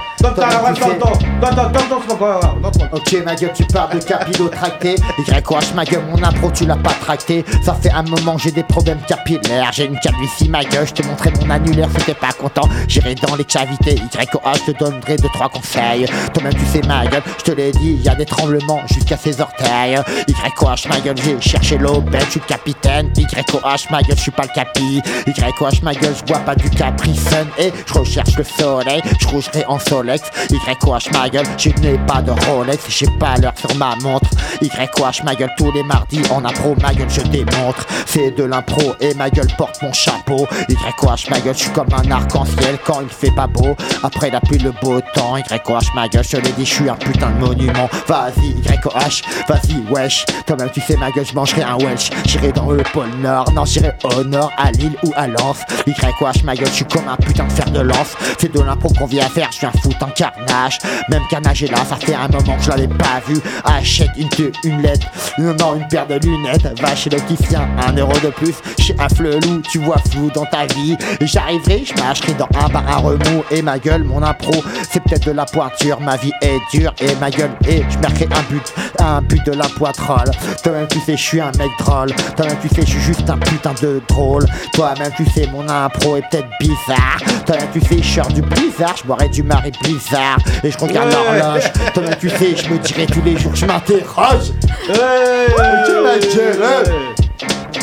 [2.92, 4.96] Ok ma gueule tu pars de capillotracté
[5.28, 8.64] YH ma gueule mon impro tu l'as pas tracté Ça fait un moment j'ai des
[8.64, 9.70] problèmes capillaires.
[9.74, 12.68] J'ai une calvitie ma gueule je te montrais mon annulaire Si t'es pas content.
[12.88, 16.08] J'irai dans les cavités YOH je te donnerai deux trois conseils.
[16.34, 19.40] Toi-même tu sais ma gueule je te l'ai dit y a des tremblements jusqu'à ses
[19.42, 20.00] orteils.
[20.28, 23.12] YOH ma gueule j'ai cherché l'aubaine Je suis le capitaine.
[23.16, 25.02] YOH ma gueule je suis pas le capi.
[25.28, 29.28] YOH ma gueule je bois pas du Capri Sun Et je recherche le soleil Je
[29.28, 30.32] rougerai en reste.
[30.50, 34.30] YOH ma gueule, je n'ai pas de Rolex, j'ai pas l'heure sur ma montre.
[34.62, 37.86] YOH ma gueule, tous les mardis en impro, ma gueule je démontre.
[38.06, 40.48] C'est de l'impro et ma gueule porte mon chapeau.
[40.70, 43.76] YOH ma gueule, je suis comme un arc-en-ciel quand il fait pas beau.
[44.04, 45.38] Après la pluie, le beau temps.
[45.38, 47.90] YOH ma gueule, je l'ai dit, je suis un putain de monument.
[48.08, 50.26] Vas-y, YOH, vas-y, wesh.
[50.46, 52.10] Toi-même, tu sais ma gueule, je mangerai un Welsh.
[52.26, 55.58] J'irai dans le pôle Nord, non, j'irai au Nord, à Lille ou à Lens.
[55.88, 58.16] YOH ma gueule, je suis comme un putain de fer de lance.
[58.40, 60.80] C'est de l'impro qu'on vient faire, je suis un foot en carnage.
[61.10, 63.40] Même carnage est là, ça fait un moment que je l'avais pas vu.
[63.64, 66.80] Achète une queue, une lettre, non, non, une paire de lunettes.
[66.82, 68.56] Va chez l'opticien, un euro de plus.
[68.80, 70.98] Chez un flelou, tu vois flou dans ta vie.
[71.22, 73.44] J'arriverai, je mâcherai dans un bar à remous.
[73.52, 74.54] Et ma gueule, mon impro,
[74.90, 76.00] c'est peut-être de la pointure.
[76.00, 79.68] Ma vie est dure et ma gueule, et je un but, un but de la
[79.68, 80.32] poitrole.
[80.64, 82.14] Toi-même, tu sais, je suis un mec drôle.
[82.36, 84.46] Toi-même, tu sais, je suis juste un putain de drôle.
[84.74, 87.18] Toi-même, tu sais, mon impro est peut-être bizarre.
[87.46, 88.96] Toi-même, tu sais, je sors du blizzard.
[88.98, 90.38] Je boirai du mari blizzard.
[90.64, 91.64] Et je regarde l'horloge.
[91.94, 94.52] Toi-même, tu sais, je me dirai tous les jours, je m'interroge.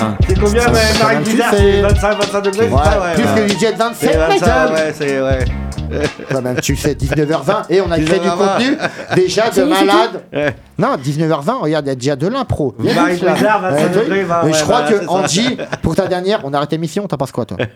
[0.01, 0.17] Hein.
[0.27, 1.81] C'est combien, Marie sais.
[1.83, 3.15] 25, 25 degrés, c'est Ouais, ça, ouais.
[3.15, 3.49] plus ouais.
[3.49, 4.73] que du jet 27, C'est ma 25, gueule.
[5.23, 5.45] ouais,
[5.98, 6.26] ouais.
[6.31, 8.37] Toi-même, tu sais, 19h20 et on a créé du 19h20.
[8.37, 8.76] contenu
[9.14, 10.22] déjà de malade.
[10.78, 12.74] Non, 19h20, regarde, il y a déjà de l'impro.
[12.81, 13.35] Il y a Marie tout, là.
[13.35, 15.09] Bizarre, 25 Ouais, tu vois, degrés, va, Et je crois c'est que.
[15.09, 17.57] Angie, pour ta dernière, on arrête l'émission, t'en penses quoi toi?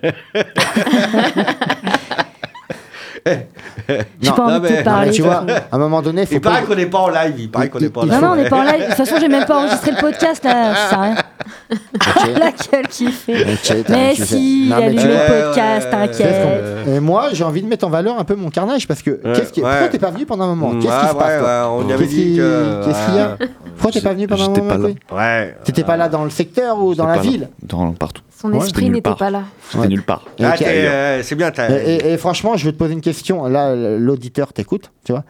[3.88, 5.10] J'ai pas non, envie de te parler.
[5.10, 7.50] Tu vois, à un moment donné, faut Il paraît qu'on n'est pas en live, il
[7.50, 8.12] paraît qu'on n'est pas en live.
[8.14, 8.80] Non, non, on n'est pas en live.
[8.80, 10.74] De toute façon, j'ai même pas enregistré le podcast là.
[10.74, 11.14] Ça sert à rien.
[11.70, 12.26] Ok.
[12.38, 13.44] La gueule qu'il fait.
[13.88, 16.88] Mais si, il Non, a le podcast, ouais, qu'est-ce t'inquiète.
[16.88, 19.52] Et moi, j'ai envie de mettre en valeur un peu mon carnage parce que qu'est-ce
[19.52, 19.60] qui...
[19.62, 19.68] ouais.
[19.70, 20.72] pourquoi t'es pas venu pendant un moment?
[20.80, 21.72] Qu'est-ce qui Ouais, se passe toi?
[21.76, 22.84] on avait Qu'est-ce dit qui- que.
[22.84, 23.36] Qu'est-ce qu'il y a
[23.76, 25.56] Pourquoi t'es pas venu pendant un moment Ouais.
[25.64, 27.48] T'étais pas là dans le secteur ou dans la ville?
[27.62, 28.22] Dans, Partout.
[28.38, 29.44] Son Ouais, esprit n'était pas là.
[29.70, 29.88] J'étais Ouais.
[29.88, 30.24] nulle part.
[30.42, 31.50] Ah, euh, c'est bien.
[31.70, 33.46] Et, et- et franchement, je vais te poser une question.
[33.46, 35.24] Là, l'auditeur t'écoute, tu vois.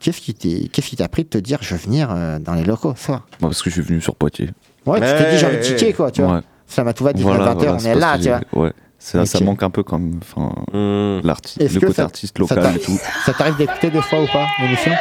[0.00, 2.54] Qu'est-ce qui t'est- qu'est-ce qui t'a pris de te dire je veux venir euh, dans
[2.54, 4.50] les locaux ce soir Moi, parce que je suis venu sur Poitiers.
[4.86, 6.34] Ouais, tu t'es dit j'ai envie de checker quoi, tu vois.
[6.36, 6.40] Ouais.
[6.66, 8.64] Ça m'a tout va 19 Voilà, 20 voilà, on est là, tu vois.
[8.64, 8.72] Ouais.
[8.98, 11.20] Ça, ça manque un peu comme enfin, Mmh.
[11.24, 12.96] le côté ça- artiste local et tout.
[13.26, 14.92] Ça t'arrive d'écouter des fois ou pas l'émission?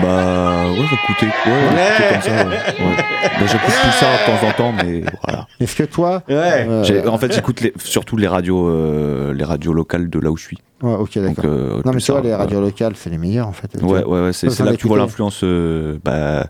[0.00, 1.26] Bah ouais, va écouter.
[1.26, 2.30] Ouais, ouais, comme ça.
[2.30, 2.44] Ouais.
[2.46, 2.96] Ouais.
[2.96, 5.46] Bah, j'écoute plus ça de temps en temps, mais voilà.
[5.60, 6.34] Est-ce que toi Ouais.
[6.66, 10.30] euh, J'ai- En fait, j'écoute les- surtout les radios, euh, les radios locales de là
[10.30, 10.58] où je suis.
[10.82, 11.44] ouais, ok, Donc, d'accord.
[11.46, 13.70] euh, Non, mais tout vois, ça, les radios locales, c'est les meilleures en fait.
[13.82, 16.46] Ouais, ouais, ouais, c'est c'est là que tu vois l'influence, euh, bah,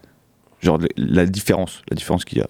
[0.61, 2.47] genre la différence, la différence qu'il y a.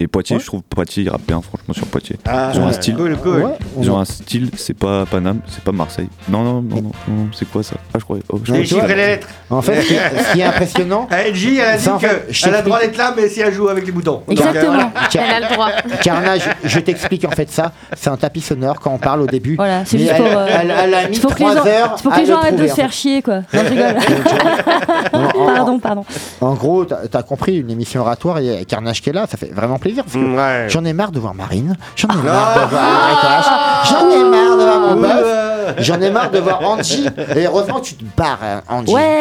[0.00, 0.42] Et Poitiers, Ouais.
[0.42, 2.16] je trouve Poitiers il rappe bien, franchement, sur Poitiers.
[2.24, 2.94] Ah, Ils ont un style.
[2.94, 3.42] Cool, cool.
[3.42, 6.08] Ouais, on Ils ont a- un style, c'est pas Paname, c'est pas Marseille.
[6.28, 7.74] Non, non, non, non, non, c'est quoi ça?
[7.92, 8.22] Ah, je croyais.
[8.28, 9.26] oh, je Non, Les chiffres et les lettres.
[9.50, 12.54] En fait, ce qui est, ce qui est impressionnant, Ah, LG, elle a dit qu'elle
[12.54, 14.22] a le droit d'être là, mais si elle joue avec les boutons.
[14.26, 14.66] Donc, euh, Exactement.
[14.72, 14.90] voilà.
[15.10, 15.70] Car- Elle a le droit.
[16.02, 17.72] Carnage, je t'explique en fait ça.
[17.96, 19.56] C'est un tapis sonore quand on parle au début.
[19.56, 20.26] Voilà, c'est juste elle, pour.
[20.38, 22.56] euh, elle- elle a mis c'est pour que les 3 gens, heures que les arrêtent
[22.56, 23.38] de se faire chier, quoi.
[23.38, 23.96] Non, je rigole.
[25.12, 26.04] Pardon, pardon.
[26.40, 29.26] En gros, t'as as compris, une émission oratoire, il y a Carnage qui est là,
[29.28, 29.87] ça fait vraiment plaisir.
[29.96, 30.66] Parce que Ouais.
[30.68, 32.82] J'en ai marre de voir Marine, j'en ai marre de voir
[33.22, 33.44] Greg
[33.90, 37.06] j'en ai marre de voir mon bœuf, euh, j'en ai marre de voir Angie.
[37.36, 38.92] Et heureusement tu te barres, hein, Angie.
[38.94, 39.18] Ouais.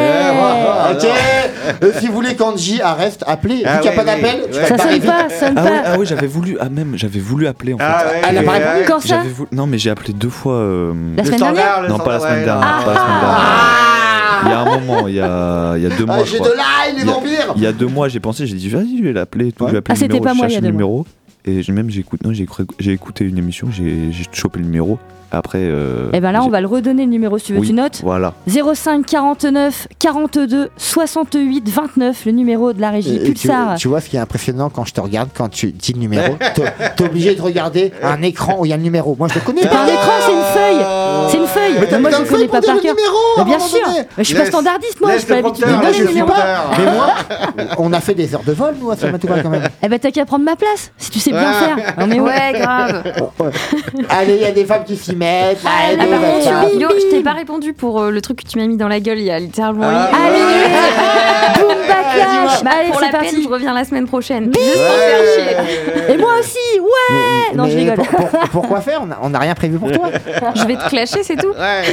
[0.91, 1.05] Ok
[1.83, 3.63] Euh, Si vous voulez qu'Angie arrête, appelez.
[3.65, 4.47] Ah Vu qu'il n'y a pas oui, d'appel, ouais.
[4.51, 5.69] tu vas Ça sonne pas, ça sonne Ah pas.
[5.85, 7.83] ah ouais, j'avais voulu, ah même, j'avais voulu appeler en fait.
[7.85, 8.85] Ah ouais, Elle a pas répondu.
[8.87, 9.17] Quand ça
[9.51, 10.53] Non, mais j'ai appelé deux fois.
[10.53, 12.67] euh, La semaine dernière Non, pas la semaine dernière.
[14.45, 16.31] Il y a un moment, il y a, il y a deux mois, Ah, je
[16.33, 17.03] J'ai de l'ail, les
[17.55, 19.03] Il y a- vampires Il y a deux mois, j'ai pensé, j'ai dit, vas-y, je
[19.03, 19.47] vais l'appeler.
[19.47, 19.69] et tout, Ouais.
[19.69, 20.67] Je vais appeler Ah, le c'était numéro, pas je moi, il y cherche a le
[20.67, 21.05] deux numéro.
[21.45, 24.59] Et j'ai même j'ai écouté, non, j'ai écouté- j'ai écouté une émission, j'ai j'ai chopé
[24.59, 24.99] le numéro.
[25.31, 25.59] Après.
[25.61, 27.59] euh, Et ben là, on va le redonner le numéro si tu veux.
[27.59, 28.33] Oui, Tu notes Voilà.
[28.47, 33.75] 05 49 42 68 29, le numéro de la régie Et- et tu, Pulsar.
[33.77, 36.35] tu vois ce qui est impressionnant quand je te regarde, quand tu dis le numéro,
[36.55, 39.15] t'es obligé de regarder un écran où il y a le numéro.
[39.19, 40.85] Moi je le connais C'est pas un écran, c'est une feuille.
[41.29, 41.77] C'est une feuille.
[41.81, 42.95] Mais t'as moi, je un le connais pas par le cœur.
[42.95, 43.79] numéro Mais bien sûr.
[44.17, 45.11] je suis pas standardiste, moi.
[45.13, 46.71] Je suis pas pas.
[46.77, 47.07] Mais moi,
[47.79, 49.67] on a fait des heures de vol nous à Saint-Matouba quand même.
[49.83, 51.77] Eh ben, t'as qu'à prendre ma place, si tu sais bien faire.
[51.99, 52.27] Non, mais ouais.
[52.37, 53.03] Ouais, grave.
[54.09, 57.09] Allez, il y a des femmes qui s'y là, Ah, et ah, bah, Yo, je
[57.09, 59.25] t'ai pas répondu pour euh, le truc que tu m'as mis dans la gueule il
[59.25, 62.63] y a littéralement Ah, une- Allez, boum, backlash.
[62.63, 63.43] Bah, Allez, pour c'est la peine, parti.
[63.43, 64.51] je reviens la semaine prochaine.
[64.53, 66.13] Juste pour faire chier.
[66.13, 67.55] Et moi aussi, ouais.
[67.55, 67.95] Non, je Mais rigole.
[68.05, 69.01] pour- pour- pourquoi faire?
[69.21, 70.09] On n'a rien prévu pour toi.
[70.55, 71.49] Je vais te clasher, c'est tout.
[71.49, 71.83] Ouais.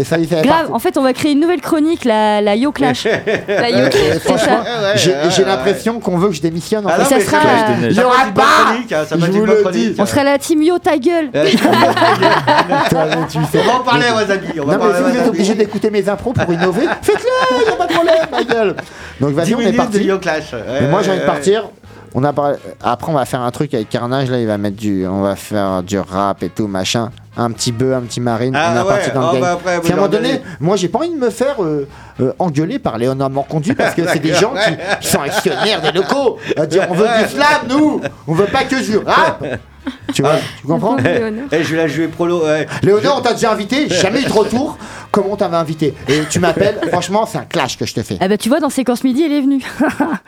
[0.00, 2.72] Et ça c'est Grave, en fait, on va créer une nouvelle chronique, la, la Yo
[2.72, 3.04] Clash.
[3.48, 3.94] La yoke.
[3.94, 6.86] et franchement, ouais, j'ai l'impression qu'on veut que je démissionne.
[6.86, 7.76] En Ah ça sera- c'est Clash clair.
[7.76, 7.92] de neige.
[7.92, 8.42] Il y Ça aura va être une pas.
[8.42, 9.94] bonne chronique, hein, ça va Je une vous le dis.
[9.98, 11.30] On sera la team Yo ta gueule.
[12.40, 14.60] On va en parler, Wasabi.
[14.60, 17.72] On va Non, mais si vous êtes obligé d'écouter mes impros pour innover, faites-le, y
[17.72, 18.76] a pas de problème, ma gueule.
[19.20, 20.04] Donc vas-y, 10 on est parti.
[20.04, 20.54] Yo Clash.
[20.80, 21.64] Mais moi j'ai envie de partir.
[22.12, 24.76] On a parlé- Après on va faire un truc avec Carnage là, il va mettre
[24.76, 27.10] du, on va faire du rap et tout machin.
[27.36, 29.40] un petit bœuf, un petit marine, Ah on est ouais, parti dans oh, le game.
[29.42, 31.86] bah après, Puis à un moment donné, moi j'ai pas envie de me faire euh,
[32.20, 34.72] euh, engueuler par Léonard Morcondu parce que c'est des gens qui,
[35.02, 36.38] qui sont actionnaires des locaux.
[36.56, 39.44] À dire on veut du slam, nous On veut pas que du rap
[40.12, 42.44] Tu vois, tu comprends Eh, je vais la jouer prolo.
[42.44, 42.66] ouais.
[42.82, 44.76] Léonard, on t'a déjà invité, jamais eu de retour.
[45.12, 48.16] Comment on t'avait invité Et tu m'appelles, franchement, c'est un clash que je te fais.
[48.20, 49.62] Ah bah tu vois, dans Séquence Midi, elle est venue.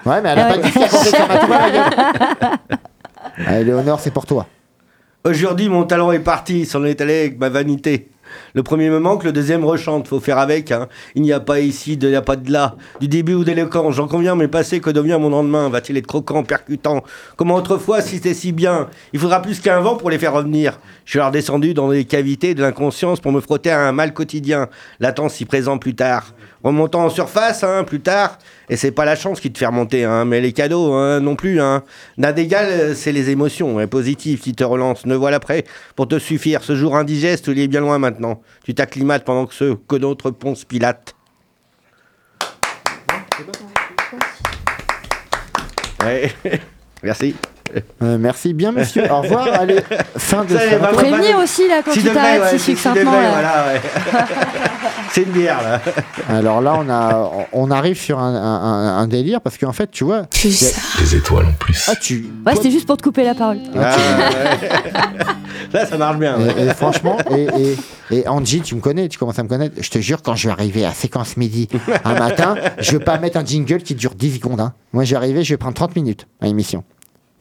[0.07, 0.63] Ouais, mais elle a Ah pas ouais.
[0.65, 2.59] dit qu'elle comptait sur ma toile, la gueule.
[3.47, 4.47] Allez, Léonard, c'est pour toi.
[5.25, 8.09] Aujourd'hui, mon talent est parti, s'en est allé avec ma vanité.
[8.55, 10.71] Le premier me manque, le deuxième rechante, faut faire avec.
[10.73, 10.89] hein.
[11.15, 12.77] Il n'y a pas ici, il n'y a pas de là.
[13.01, 15.69] Du début ou d'éloquent, j'en conviens, mais passé, que devient mon lendemain?
[15.69, 17.03] Va-t-il être croquant, percutant?
[17.37, 18.89] Comment autrefois, si c'était si bien?
[19.13, 20.79] Il faudra plus qu'un vent pour les faire revenir.
[21.05, 24.13] Je suis alors descendu dans les cavités de l'inconscience pour me frotter à un mal
[24.13, 24.69] quotidien,
[25.01, 26.35] latent si présent plus tard.
[26.63, 28.39] Remontant en surface, hein, plus tard,
[28.69, 31.35] et c'est pas la chance qui te fait remonter, hein, mais les cadeaux hein, non
[31.35, 31.61] plus.
[31.61, 31.83] Hein.
[32.19, 35.05] N'a d'égal, euh, c'est les émotions hein, positives qui te relancent.
[35.05, 35.65] Ne voilà prêt
[35.97, 36.63] pour te suffire.
[36.63, 38.41] Ce jour indigeste, il est bien loin maintenant.
[38.65, 41.17] Tu t'acclimates pendant que ceux que d'autres ponce Pilate.
[47.03, 47.35] Merci.
[48.03, 49.11] Euh, merci bien, monsieur.
[49.11, 49.47] Au revoir.
[49.53, 49.81] Allez,
[50.17, 50.55] fin de.
[50.93, 53.81] Prévenir aussi là quand tu t'arrêtes ouais, si succinctement voilà, ouais.
[55.13, 55.81] c'est une bière là.
[56.29, 60.05] Alors là, on, a, on arrive sur un, un- un délire parce qu'en fait, tu
[60.05, 60.19] vois.
[60.19, 60.81] A- ça.
[61.01, 61.89] Des étoiles en plus.
[61.89, 62.27] Ah, tu.
[62.47, 63.59] Ouais, c'était juste pour te couper la parole.
[63.77, 64.69] Ah, ouais.
[65.73, 66.39] Là, ça marche bien.
[66.39, 66.55] ouais.
[66.59, 67.47] Et, et franchement, et,
[68.11, 69.77] et, et Angie, tu me connais, tu commences à me connaître.
[69.81, 71.69] Je te jure, quand je vais arriver à séquence midi
[72.05, 74.61] un matin, je vais pas mettre un jingle qui dure 10 secondes.
[74.61, 74.75] hein.
[74.93, 76.85] Moi, je vais arriver, je vais prendre 30 minutes à l'émission.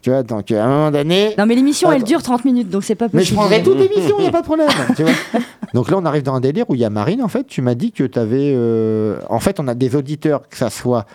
[0.02, 1.34] Tu vois, donc à un moment donné.
[1.38, 3.18] Non mais l'émission elle dure 30 minutes donc c'est pas possible.
[3.18, 4.68] Mais je prendrai toute l'émission, il n'y a pas de problème.
[4.96, 5.12] tu vois.
[5.74, 7.46] Donc là, on arrive dans un délire où il y a Marine, en fait.
[7.46, 8.56] Tu m'as dit que tu avais.
[9.30, 11.06] En fait, on a des auditeurs, que ça soit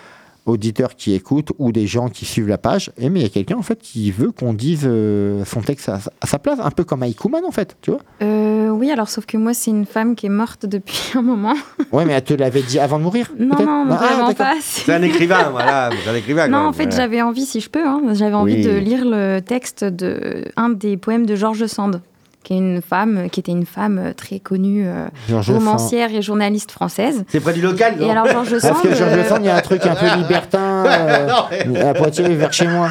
[0.47, 2.91] auditeurs qui écoutent ou des gens qui suivent la page.
[2.97, 5.89] Et mais il y a quelqu'un, en fait, qui veut qu'on dise euh, son texte
[5.89, 7.75] à, à sa place, un peu comme Aikuman, en fait.
[7.81, 10.99] Tu vois Euh, oui, alors sauf que moi, c'est une femme qui est morte depuis
[11.15, 11.53] un moment.
[11.91, 14.55] Ouais, mais elle te l'avait dit avant de mourir Non, peut-être non, Ah, pas.
[14.61, 15.89] C'est un écrivain, voilà.
[16.03, 16.45] C'est un écrivain.
[16.45, 18.63] quand Non, même, en fait, j'avais envie, si je peux, hein, j'avais envie Oui.
[18.63, 22.01] de lire le texte de un des poèmes de Georges Sand,
[22.47, 25.07] qui est une femme, qui était une femme très connue, euh,
[25.49, 27.25] romancière et journaliste française.
[27.27, 29.47] C'est près du local, non Et alors Georges Sand, Parce que Georges euh, Sand, il
[29.47, 32.87] y a un truc un peu libertin euh, Non, mais- à Poitiers vers chez moi.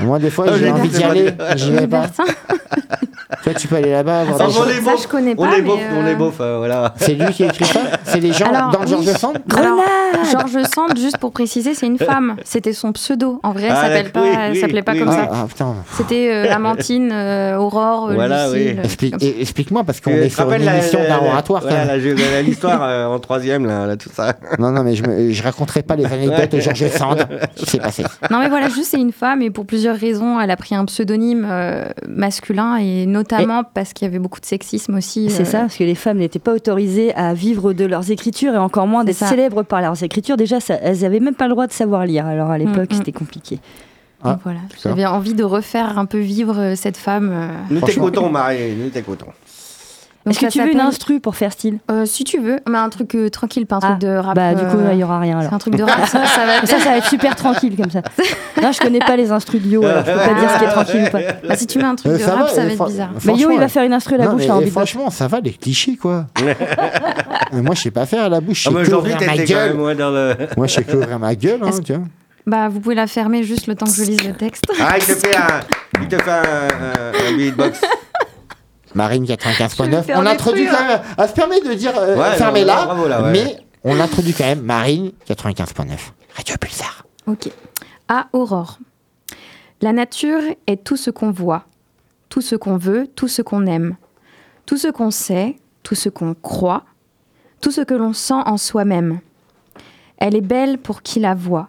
[0.00, 2.06] Moi, des fois, Ah, j'ai envie d'y aller, j'y vais pas.
[3.42, 4.24] Toi, tu peux aller là-bas.
[4.24, 5.56] voir Ça, on est ça, je connais On pas.
[5.56, 6.94] est mais, beauf, on euh, est beauf, euh, voilà.
[6.96, 7.80] C'est lui qui a écrit ça?
[8.04, 8.88] C'est les gens Alors, dans oui.
[8.88, 9.80] Georges Sand Alors,
[10.32, 12.36] Georges Sand, juste pour préciser, c'est une femme.
[12.44, 13.38] C'était son pseudo.
[13.42, 15.28] En vrai, elle Ah, s'appelle pas, oui, oui, s'appelait pas oui, comme ça.
[15.30, 15.74] Ah, ah, putain.
[15.96, 18.14] C'était euh, Lamantine, euh, Aurore, euh,
[18.76, 21.62] Euh, Explique, Explique-moi, parce qu'on Tu est sur une émission d'un oratoire.
[22.44, 24.34] L'histoire euh, en troisième, là, là, tout ça.
[24.58, 27.78] Non, non, mais je, me, je raconterai pas les anecdotes de Georges Sand qui s'est
[27.78, 28.04] passé.
[28.30, 30.84] Non, mais voilà, juste c'est une femme et pour plusieurs raisons, elle a pris un
[30.84, 35.30] pseudonyme euh, masculin et notamment parce qu'il y avait beaucoup de sexisme aussi.
[35.30, 38.54] C'est euh, ça, parce que les femmes n'étaient pas autorisées à vivre de leurs écritures
[38.54, 40.36] et encore moins C'est d'être célèbres par leurs écritures.
[40.36, 42.26] Déjà, ça- elles n'avaient même pas le droit de savoir lire.
[42.26, 42.98] Alors à l'époque, Mm, mm.
[42.98, 43.58] c'était compliqué.
[44.24, 47.30] Ah, voilà, j'avais envie de refaire un peu vivre euh, cette femme.
[47.32, 47.48] euh.
[47.70, 49.26] Nous t'écoutons, Marie, nous t'écoutons.
[50.28, 51.78] Est-ce que tu veux une instru pour faire style?
[51.90, 54.34] Euh, Si tu veux, mais un truc euh, tranquille, pas un truc Ah, de rap.
[54.34, 55.54] Bah du coup, euh, il y aura rien C'est alors.
[55.54, 56.60] un truc de rap, ça, ça va.
[56.66, 58.02] Ça, ça va être super tranquille comme ça.
[58.60, 60.64] Non, je connais pas les instrus de Yo, alors je peux pas dire ce qui
[60.64, 61.18] est tranquille ou pas.
[61.48, 63.10] Bah, si tu mets un truc de ça rap, va, ça va être bizarre.
[63.24, 65.10] Mais Yo, il va faire une instru à la non, bouche, mais, envie de franchement,
[65.10, 66.26] ça va les clichés quoi.
[67.52, 70.10] Moi je sais pas faire à la bouche, je Ah, aujourd'hui, t'étais quand même dans
[70.10, 70.34] le.
[70.56, 72.02] Moi je sais que ma gueule, hein, tu vois.
[72.48, 74.64] Bah, vous pouvez la fermer juste le temps que je lise le texte.
[74.80, 75.60] Ah, il te fait un,
[76.00, 77.80] il te fait un, un, un beatbox.
[78.94, 80.02] Marine Je vais 95.9.
[80.02, 81.00] faire On introduit trucs, quand même.
[81.18, 83.32] Elle se permet de dire euh, Ouais, fermez non, là, bravo, là, ouais.
[83.32, 85.90] mais on introduit quand même Marine 95.9.
[86.36, 87.04] Radio Pulsar.
[87.26, 87.50] Ok.
[88.08, 88.78] À Aurore.
[89.82, 91.64] La nature est tout ce qu'on voit,
[92.30, 93.96] tout ce qu'on veut, tout ce qu'on aime,
[94.64, 96.84] tout ce qu'on sait, tout ce qu'on croit,
[97.60, 99.20] tout ce que l'on sent en soi-même.
[100.16, 101.68] Elle est belle pour qui la voit,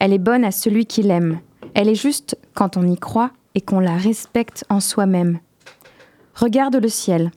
[0.00, 1.38] elle est bonne à celui qui l'aime,
[1.74, 5.38] elle est juste quand on y croit et qu'on la respecte en soi-même.
[6.34, 7.30] Regarde le ciel,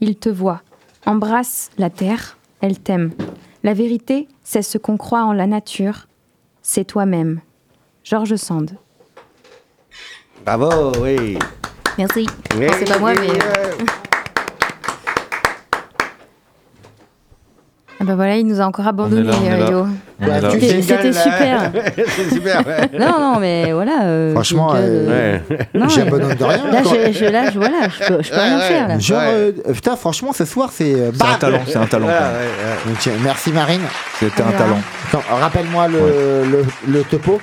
[0.00, 0.60] il te voit,
[1.06, 3.12] embrasse la terre, elle t'aime.
[3.62, 6.06] La vérité, c'est ce qu'on croit en la nature,
[6.62, 7.40] c'est toi-même.
[8.04, 8.72] Georges Sand.
[10.44, 11.38] Bravo, oui.
[11.98, 12.26] Merci.
[12.56, 13.28] Oui, Enfin, c'est pas moi, mais.
[13.30, 13.38] oui.
[18.00, 19.70] Ah bah voilà, il nous a encore abandonné, euh, là.
[19.70, 19.86] Yo.
[20.20, 20.50] Là.
[20.50, 21.70] tu- C'était super.
[22.32, 22.90] Super, ouais.
[22.98, 24.02] Non, non, mais voilà.
[24.02, 25.38] euh, Franchement, euh, euh,
[25.74, 26.70] mais- abandonné de rien.
[26.72, 28.64] Là, je, je- là, je- voilà, je peux, je peux Ouais, rien ouais.
[28.64, 28.98] faire là.
[28.98, 29.52] Genre, Ouais.
[29.68, 30.92] euh, putain, franchement, ce soir, c'est.
[30.92, 32.06] euh, C'est un talent, c'est un talent.
[32.08, 32.90] Ouais, ouais.
[32.92, 33.80] Donc, merci Marine.
[34.18, 34.80] C'était un talent.
[35.40, 37.40] Rappelle-moi le, le, le topo.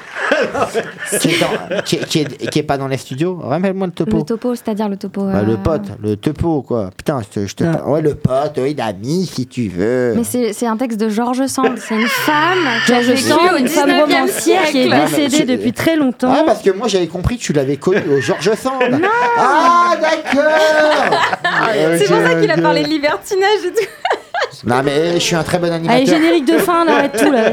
[1.22, 3.40] qui, est dans- qui, est- qui est, qui est pas dans les studios.
[3.42, 4.18] Rappelle-moi le topo.
[4.18, 5.24] Le topo, c'est-à-dire le topo.
[5.26, 6.90] Bah, le pote, le topo, quoi.
[6.96, 7.64] Putain, je te.
[7.64, 7.88] Ah.
[7.88, 10.14] Ouais, le pote, oui, l'ami, si tu veux.
[10.16, 11.78] Mais c'est c'est un texte de Georges Sand.
[11.78, 12.65] C'est une femme
[13.02, 16.34] vécu sens au une femme 19e romancière qui est décédée tu- depuis très longtemps.
[16.36, 18.74] Ah, parce que moi j'avais compris que tu l'avais connu au Georges Sand.
[19.38, 21.20] Ah, d'accord
[21.98, 23.90] C'est pour ça qu'il a parlé de libertinage et tout.
[24.66, 26.06] Non, mais je suis un très bon Allez, animateur.
[26.08, 27.42] générique de fin, on arrête tout là.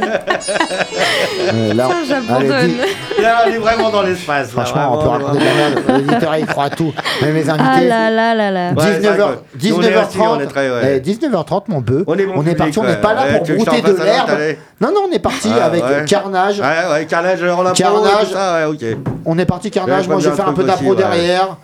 [1.54, 2.70] Euh, là, allez, j'abandonne.
[3.20, 4.54] Là, on est vraiment dans l'espace.
[4.54, 6.00] là, Franchement, on peut vraiment, raconter de la merde.
[6.08, 6.92] L'éditeur, il croit à tout.
[7.22, 7.88] Mais mes Ah invités.
[7.88, 8.70] là là là là.
[8.72, 10.96] Ouais, c'est 19h, vrai que- nous, on est assis, 19h30, on est très, ouais.
[10.96, 13.56] eh, 19h30 mon bœuf, On est bon public, parti, on n'est pas là Ouais, pour
[13.56, 14.30] brouter de l'herbe.
[14.30, 16.04] allez Non, non, on est parti Ah, avec ouais.
[16.06, 16.60] Carnage.
[16.60, 18.68] Ouais, ouais, carnage l'impro, Carnage.
[18.68, 18.84] ok.
[19.26, 21.56] On est parti Carnage, moi je vais bien faire un peu d'impro derrière.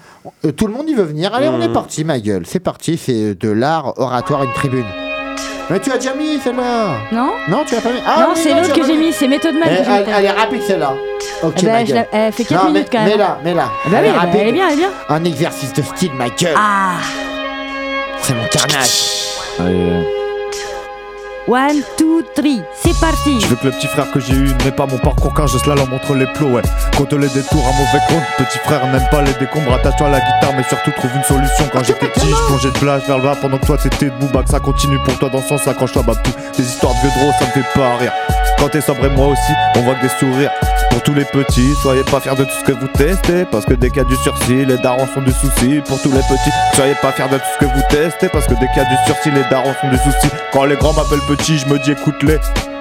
[0.45, 1.33] Euh, tout le monde y veut venir.
[1.35, 1.73] Allez, on est Mhm.
[1.73, 2.43] parti, ma gueule.
[2.47, 4.85] C'est parti, c'est de l'art oratoire une tribune.
[5.71, 8.41] Mais tu as déjà mis celle-là Non Non, tu l'as pas mis Ah, Non, oui,
[8.43, 9.13] c'est l'autre que j'ai mis.
[9.13, 10.13] c'est méthode Eh, mal que j'ai elle, mis.
[10.17, 10.95] elle est rapide celle-là.
[11.43, 12.07] Ok, Eh ben, ma je gueule.
[12.13, 13.09] la- Elle fait 4 Non, mais, minutes quand même.
[13.09, 13.65] mais là, mais là.
[13.69, 14.41] Ah bah elle oui, est bah, rapide.
[14.41, 14.91] elle est bien, elle est bien.
[15.11, 16.55] Un exercice de style, ma gueule.
[16.57, 16.93] Ah
[18.23, 19.01] C'est mon carnage.
[19.61, 20.07] Allez,
[21.49, 24.71] One, two, three, c'est parti Je veux que le petit frère que j'ai eu n'ait
[24.71, 26.63] pas mon parcours car je slalom entre les plots, ouais.
[26.95, 28.23] Compte les détours à mauvais compte.
[28.37, 31.65] Petit frère n'aime pas les décombres, attache-toi à la guitare, mais surtout trouve une solution.
[31.73, 34.29] Quand j'étais petit, je plongeais de plage vers le bas pendant que toi t'étais debout.
[34.31, 36.33] Bah que ça continue pour toi dans ce sens, accroche-toi, bah tout.
[36.59, 38.13] Des histoires de vieux drôles, ça me fait pas rire.
[38.59, 40.51] Quand t'es sobre et moi aussi, on voit des sourires.
[40.91, 43.45] Pour tous les petits, soyez pas fiers de tout ce que vous testez.
[43.45, 45.81] Parce que dès qu'il y a du sursis, les darons sont du souci.
[45.87, 48.29] Pour tous les petits, soyez pas fiers de tout ce que vous testez.
[48.29, 50.29] Parce que dès qu'il y a du sursis, les darons sont du souci.
[50.53, 52.39] Quand les grands m'appellent petit, je me dis écoute-les.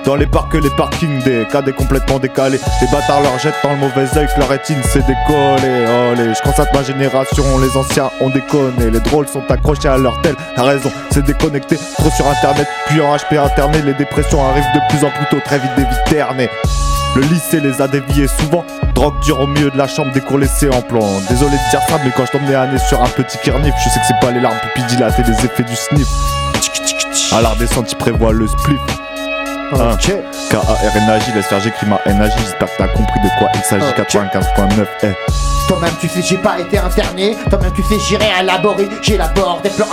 [0.07, 2.61] Dans les parcs et les parkings, des cadets complètement décalés.
[2.79, 5.85] Les bâtards leur jettent dans le mauvais oeil que leur rétine s'est décollée.
[6.13, 8.89] Olé, je constate ma génération, les anciens ont déconné.
[8.89, 10.33] Les drôles sont accrochés à leur tel.
[10.55, 11.77] La raison, c'est déconnecté.
[11.97, 13.83] Trop sur internet, puis en HP internet.
[13.83, 16.47] Les dépressions arrivent de plus en plus tôt, très vite des vies.
[17.17, 18.63] Le lycée les a déviés souvent.
[18.95, 21.05] Drogue dure au milieu de la chambre, des cours laissés en plan.
[21.27, 23.89] Désolé de dire ça, mais quand je t'emmenais à nez sur un petit kernif, je
[23.89, 26.07] sais que c'est pas les larmes pupilles dilatées, les effets du sniff.
[27.33, 28.79] À redescente, il prévoit le spliff.
[29.71, 33.85] K-A-R-N-A-J, laisse faire, j'écris ma N-A-J, j'espère que t'as compris de quoi il s'agit.
[33.85, 33.99] Ok.
[33.99, 35.07] 95.9, eh.
[35.67, 37.35] Toi-même, tu sais, j'ai pas été interné.
[37.49, 38.87] Toi-même, tu sais, j'irai à laborer.
[39.01, 39.85] J'élabore des plans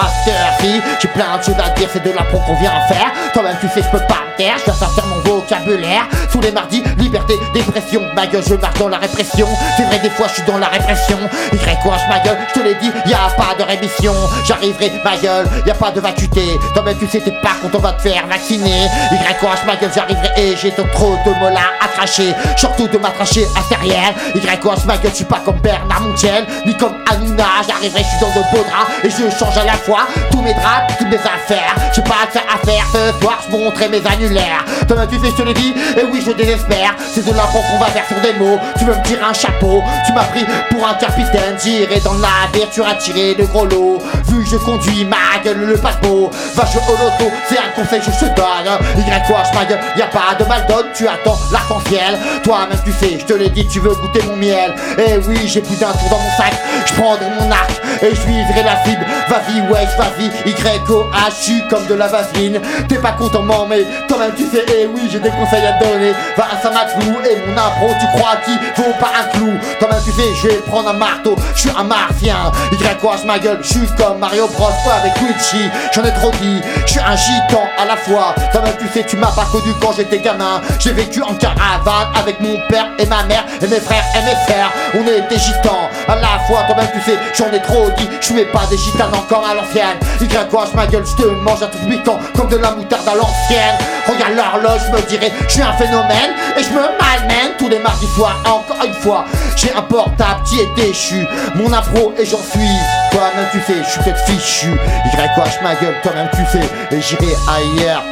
[0.61, 0.81] fille.
[1.01, 3.11] J'ai plein de choses à dire, c'est de l'impro qu'on vient faire.
[3.33, 6.09] Toi-même, tu sais, je peux pas Je dois sortir mon vocabulaire.
[6.31, 8.03] Tous les mardis, liberté, dépression.
[8.15, 9.47] Ma gueule, je marche dans la répression.
[9.77, 11.19] C'est vrai, des fois, je suis dans la répression.
[11.53, 14.15] Y quoi, ma gueule, je te l'ai dit, y a pas de rémission.
[14.45, 16.59] J'arriverai, ma gueule, y a pas de vacuité.
[16.75, 18.87] Toi-même, tu sais, t'es pas quand on va te faire vacciner.
[19.13, 22.35] Y quoi, ma gueule, j'arriverai et j'ai trop de là à cracher.
[22.57, 24.15] Surtout de m'attracher artérielle.
[24.35, 27.63] Y quoi, ma gueule, je suis pas comme Bernard Montiel, ni comme Hanouna.
[27.69, 30.55] J'arriverai, je suis dans de beaux draps et je change à la fois tous mes
[30.55, 31.75] draps, toutes mes affaires.
[31.95, 34.65] J'ai pas que ça à faire ce soir, je montrer mes annulaires.
[34.87, 36.95] Toi-même, tu sais, je te l'ai dit, et oui, je désespère.
[37.13, 38.59] C'est de l'impro qu'on va faire sur des mots.
[38.79, 41.57] Tu veux me tirer un chapeau, tu m'as pris pour un capitaine.
[41.63, 44.03] J'irai dans la bière, tu as tiré de gros lots.
[44.29, 46.31] Vu que je conduis ma gueule, le passe-beau.
[46.55, 48.79] Va jouer au loto, c'est un conseil que je te donne.
[48.99, 52.19] Y quoi, ma gueule, y pas de mal donne, tu attends l'arc-en-ciel.
[52.43, 54.75] Toi-même, tu sais, je te l'ai dit, tu veux goûter mon miel.
[54.99, 56.53] Et oui, j'ai plus d'un tour dans mon sac.
[56.87, 57.71] Je prendrai mon arc
[58.03, 59.05] et je viserai la cible.
[59.29, 62.61] Vas-y, ouais, vas-y, Y-O-H-U comme de la vaseline.
[62.89, 66.13] T'es pas content, mais toi-même, tu sais, et oui, j'ai des conseils à te donner.
[66.37, 69.53] Va à Saint-Maclou et mon impro, tu crois qu'il vaut pas un clou.
[69.79, 71.37] Toi-même, tu sais, je vais prendre un marteau.
[71.55, 72.53] Je suis un martien.
[72.73, 74.71] Y-O-H ma gueule, suis comme Mario Bros.
[74.91, 75.71] avec Luigi.
[75.93, 78.35] J'en ai trop dit, je suis un gitan à la fois.
[78.53, 80.61] Toi-même, tu sais, tu m'as pas connu quand j'étais gamin.
[80.79, 84.37] J'ai vécu en caravane avec mon père et ma mère et mes frères et mes
[84.47, 84.71] frères.
[84.95, 86.63] On était gitans à la fois.
[86.67, 88.09] Toi-même, tu sais, j'en ai trop dit.
[88.21, 89.99] Je suis pas des gitanes encore à l'ancienne.
[90.21, 93.77] Y-O-H ma gueule, je te mange un tout piquant comme de la moutarde à l'ancienne.
[94.07, 97.79] Regarde l'horloge, je me dirais, je suis un phénomène et je me malmène tous les
[97.79, 98.37] mardis soirs.
[98.45, 99.25] Encore une fois,
[99.57, 101.27] j'ai un portable qui est déchu.
[101.55, 102.77] Mon impro et j'en suis.
[103.11, 104.69] Toi-même, tu sais, je suis peut-être fichu.
[104.69, 108.03] Y-O-H ma gueule, toi-même, tu sais, et j'irai ailleurs.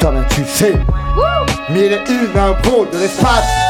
[0.00, 0.74] Toi-même, tu sais.
[1.68, 3.69] Mille et une impro de l'espace.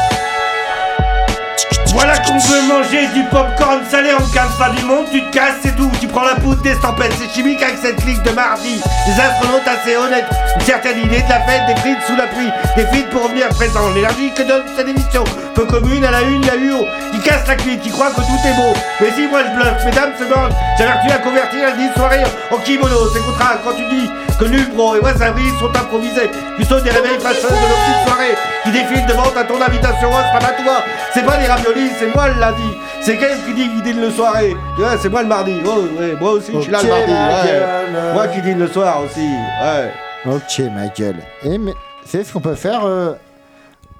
[1.93, 5.57] Voilà qu'on veut manger du popcorn salé en casse pas du monde, tu te casses,
[5.61, 5.91] c'est tout.
[5.99, 8.81] Tu prends la poudre des tempêtes, c'est chimique avec cette clique de mardi.
[9.05, 10.25] Des astronautes assez honnêtes,
[10.55, 13.49] une certaine idée de la fête, des frites sous la pluie, des frites pour revenir
[13.49, 13.89] présent.
[13.93, 17.55] L'énergie que donne cette émission, peu commune à la une, la UO, qui casse la
[17.55, 18.73] cuite, qui croit que tout est beau.
[19.01, 23.09] Mais si moi je bluffe, mesdames se demandent, j'avertis à convertir la soirée en kimono.
[23.13, 26.31] C'est contrat quand tu dis que nul bro et wasabi sont improvisés.
[26.57, 30.09] Tu sautes des réveils fâcheuses de nos petites soirées qui défilent devant ta ton invitation
[30.15, 30.23] à
[30.63, 30.83] toi.
[31.13, 32.61] C'est pas des raviolis, c'est moi le lundi.
[33.01, 34.55] C'est qu'elle qui dit qu'il dîne le soirée.
[34.75, 35.53] Tu vois, c'est moi le mardi.
[35.65, 37.11] Oh, ouais, moi aussi, je suis là le mardi.
[37.11, 38.13] ouais.
[38.13, 39.19] Moi qui dîne le soir aussi.
[39.19, 39.91] Ouais.
[40.25, 41.17] Ok, ma gueule.
[41.43, 41.73] Et mais,
[42.05, 42.81] c'est ce qu'on peut faire.
[42.85, 43.13] euh,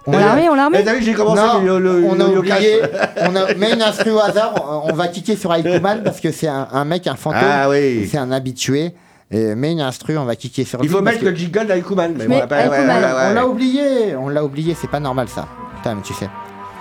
[0.07, 0.77] On l'a remis, on l'a remis.
[0.79, 2.81] Eh, t'as vu, j'ai commencé Non, le, le- on a le oublié,
[3.21, 4.53] on a, mais une instru au hasard,
[4.85, 7.69] on on va kicker sur Aikuman parce que c'est un, un mec, un fantôme, Ah
[7.69, 8.07] oui.
[8.11, 8.93] c'est un habitué.
[9.31, 11.65] Et, mais une instru, on va kicker sur Il lui faut mettre que- le jingle
[11.67, 12.13] d'Aikuman.
[12.17, 13.49] Mais Mais on l'a pas- ouais, Aikuman, ouais, ouais, On l'a ouais.
[13.51, 15.47] oublié, on l'a oublié, c'est pas normal ça.
[15.77, 16.29] Putain, mais tu sais.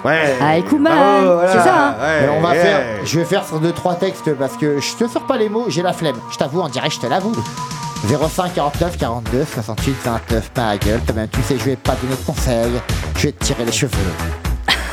[0.04, 0.34] Ouais.
[0.40, 1.52] Ah, Aikuman, Bravo, voilà.
[1.52, 1.94] c'est ça, hein.
[2.22, 5.08] Mais on va faire, je vais faire sur deux trois textes parce que je te
[5.10, 6.16] sors pas les mots, j'ai la flemme.
[6.32, 7.34] Je t'avoue, on dirait, je te l'avoue.
[8.08, 11.00] 05 49 42 68 29 pas à gueule.
[11.00, 12.80] Toi-même, tu sais, je vais pas donner de conseils.
[13.16, 13.92] Je vais te tirer les cheveux.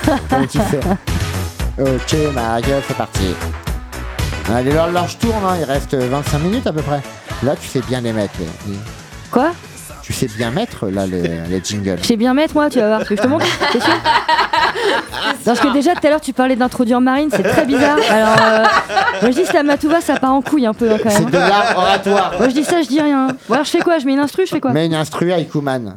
[0.52, 0.80] Tu fais
[1.80, 3.34] Ok, ma gueule, c'est parti.
[4.54, 7.02] Allez, là, là, je tourne, hein, il reste 25 minutes à peu près.
[7.44, 8.34] Là, tu sais bien les mettre.
[8.40, 8.80] les- les-
[9.32, 9.52] Quoi?
[10.02, 11.98] Tu sais bien mettre, là, les, les jingles.
[12.02, 13.00] Je sais bien mettre, moi, tu vas voir.
[13.04, 13.94] Tu veux que je te montre T'es sûr?
[15.46, 17.98] Parce que déjà, tout à l'heure, tu parlais d'introduire Marine, c'est très bizarre.
[18.10, 18.64] Alors, euh,
[19.22, 21.30] moi, je dis Slamatouva, ça part en couille un peu, hein, quand C'est même.
[21.30, 22.34] de l'art oratoire.
[22.38, 23.28] Moi, je dis ça, je dis rien.
[23.48, 24.00] Bon, alors, je fais quoi?
[24.00, 24.72] Je mets une instru, je fais quoi?
[24.74, 25.96] Mais une instru à Ikuman.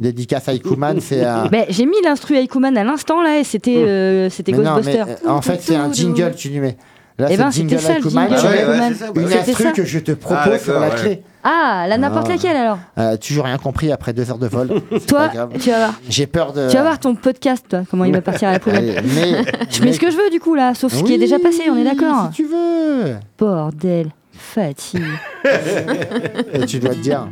[0.00, 1.46] Dédicace à Ikuman, c'est un.
[1.46, 4.82] Ben, j'ai mis l'instru Aikuman à l'instant là et c'était euh, c'était Mais non, mais
[4.82, 5.04] Ghostbuster.
[5.26, 6.76] euh, en fait, c'est un jingle, tu lui mets.
[7.18, 8.94] Là, Eh c'est ben, jingle c'était ça, le Aikuman, jingle tu Ah mets Aikuman.
[8.98, 9.70] c'est bah Une instru ça.
[9.70, 11.00] que je te Ah, propose sur d'accord, la ouais.
[11.02, 11.22] clé.
[11.44, 12.32] Ah, la n'importe Ah.
[12.34, 12.78] laquelle alors.
[12.98, 14.68] Euh, toujours rien compris après deux heures de vol.
[14.92, 15.50] C'est Toi, pas grave.
[15.60, 15.94] tu vas voir.
[16.08, 16.68] J'ai peur de.
[16.68, 18.90] Tu vas voir ton podcast, toi, comment il va partir à la poubelle.
[18.98, 21.14] Allez, mais, Je mets ce que je veux du coup là, sauf ce qui est
[21.14, 23.16] Oui, déjà passé, on est d'accord Si tu veux.
[23.38, 25.02] Bordel, fatigue.
[26.54, 27.26] Et tu dois te dire.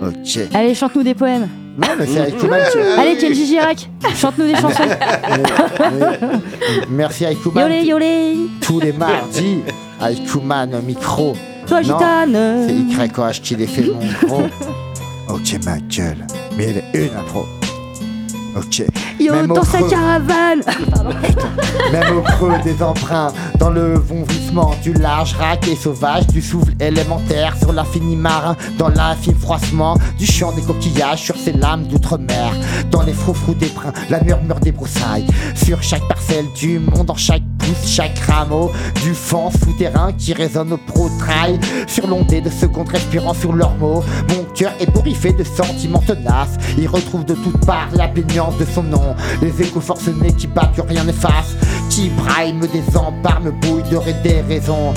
[0.00, 0.38] Ok.
[0.54, 1.48] Allez, chante-nous des poèmes.
[1.76, 2.46] Non, mais c'est tu-
[2.98, 4.82] Allez, Kenji Girac, chante-nous des chansons.
[6.90, 7.62] Merci Aikuman.
[7.62, 9.58] Yolé, yolé, Tous les mardis,
[10.00, 11.34] Aikuman au micro.
[11.68, 12.66] Toi gitane.
[12.66, 14.42] C'est YOH qui les fait mon gros.
[15.28, 16.26] Ok, ma gueule.
[16.56, 17.44] Mais il est une impro.
[18.56, 18.82] Ok.
[19.20, 19.88] Yo, Même au dans sa creux.
[19.90, 20.62] caravane.
[21.92, 26.72] Même au creux des emprunts, dans le vomissement du large rack et sauvage, du souffle
[26.80, 32.52] élémentaire sur l'infini marin, dans l'infime froissement du chant des coquillages sur ces lames d'outre-mer,
[32.90, 37.16] dans les froufrous des brins, la murmure des broussailles, sur chaque parcelle du monde, dans
[37.16, 38.70] chaque pouce, chaque rameau
[39.02, 44.02] du fond souterrain qui résonne au pro-trail, sur l'ondée de secondes respirant sur leurs mots.
[44.30, 48.06] Mon cœur est bourriffé de sentiments tenaces, il retrouve de toutes parts la
[48.38, 51.56] de son nom, les échos forcenés qui battent que rien n'efface,
[51.90, 54.94] qui braille, me désempare, me bouille de des raisons,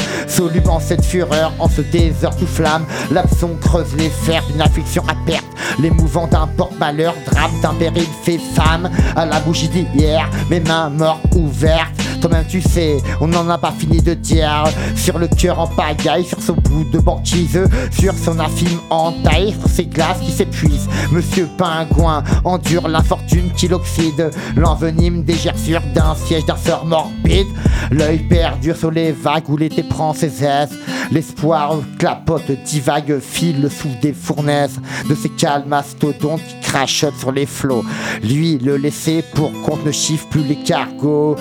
[0.70, 5.16] en cette fureur, en ce désert tout flamme, l'abson creuse les fers d'une affliction à
[5.26, 5.46] perte,
[5.80, 11.24] l'émouvant d'un porte-malheur, drame d'un péril fait femme, à la bougie d'hier, mes mains mortes
[11.36, 14.64] ouvertes, toi-même tu sais, on n'en a pas fini de dire,
[14.96, 17.60] sur le cœur en pagaille, sur ce bout de banquise,
[17.92, 24.30] sur son infime entaille, sur ces glaces qui s'épuisent, Monsieur Pingouin endure l'infortune qui l'oxyde,
[24.56, 26.56] l'envenime des gerçures d'un siège d'un
[26.86, 27.48] morbide,
[27.92, 30.78] l'œil perdu sur les vagues où l'été prend ses aises,
[31.12, 37.46] l'espoir clapote, divague, file sous des fournaises de ces calmes mastodontes qui crachotent sur les
[37.46, 37.84] flots.
[38.24, 41.36] Lui, le laisser pour compte ne chiffre plus les cargos,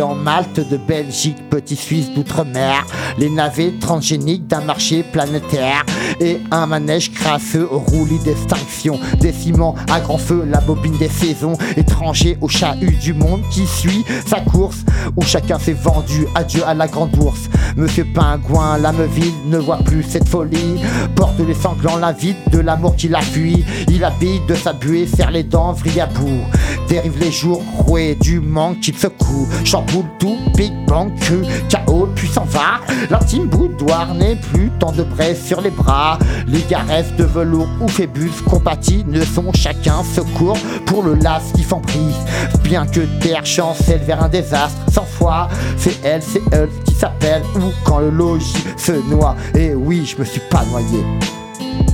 [0.00, 2.86] chariant Malte de Belgique, petit Suisse d'outre-mer,
[3.18, 5.84] les navets transgéniques d'un marché planétaire
[6.20, 11.08] et un manège crasseux au roulis d'extinction, des ciments à grand feu, la bobine des
[11.08, 14.84] saisons, étranger au chahut du monde qui suit sa course,
[15.16, 17.50] où chacun s'est vendu, adieu à la grande ours.
[17.76, 20.80] Monsieur Pingouin, l'âme vide, ne voit plus cette folie,
[21.14, 25.42] porte les sanglants l'invite de l'amour qui l'appuie, il habite de sa buée, serre les
[25.42, 26.40] dents, vrille à bout,
[26.88, 29.48] dérive les jours roués du manque qu'il secoue,
[29.90, 32.80] chamboule tout, Big Bang, cru, chaos, puis s'en va,
[33.10, 37.88] l'intime boudoir n'est plus tant de braise sur les bras, les garesses de velours ou
[37.88, 42.16] phébus compatis ne sont chacun secours pour le las qui prise.
[42.64, 47.42] Bien que terre chancelle vers un désastre, sans foi, c'est elle, c'est elle qui s'appelle,
[47.56, 51.04] ou quand le logis se noie, et oui, je me suis pas noyé,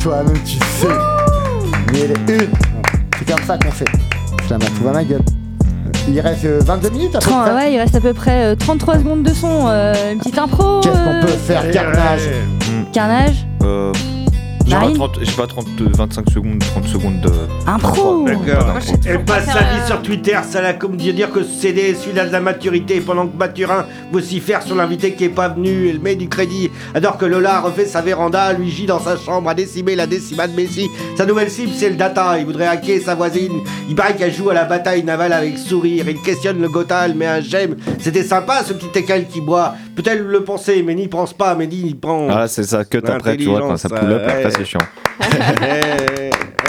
[0.00, 0.88] toi-même tu sais,
[1.92, 2.50] mais elle est une,
[3.18, 3.88] c'est comme ça qu'on fait,
[4.44, 5.45] je la mets à ma gueule.
[6.08, 7.54] Il reste euh, 22 minutes à peu près.
[7.54, 9.66] ouais, il reste à peu près euh, 33 secondes de son.
[9.68, 10.80] euh, une petite impro.
[10.80, 12.22] Qu'est-ce qu'on euh, peut faire, carnage
[12.92, 13.46] Carnage.
[14.66, 17.30] Euh, j'ai pas, Marine 30, j'ai pas 30, 25 secondes, 30 secondes de.
[17.66, 18.24] Impro.
[18.24, 18.66] D'accord.
[18.66, 21.44] Moi, je sais Elle passe sa vie euh, sur Twitter, ça l'a comme dire que
[21.44, 25.88] CD celui-là de la maturité, pendant que Mathurin vocifère sur l'invité qui est pas venu,
[25.88, 29.48] elle met du crédit, alors que Lola refait sa véranda, lui gît dans sa chambre
[29.48, 30.88] à décimer la décimale Messi.
[31.16, 34.50] Sa nouvelle cible c'est le data, il voudrait hacker sa voisine, il paraît qu'elle joue
[34.50, 37.76] à la bataille navale avec sourire, il questionne le Gotha, elle met un j'aime.
[38.00, 41.66] C'était sympa ce petit écal qui boit, peut-être le penser, mais n'y pense pas, mais
[41.66, 42.28] n'y prend.
[42.30, 44.80] Ah, c'est ça que après, tu vois, quand ça pull up, après, c'est chiant.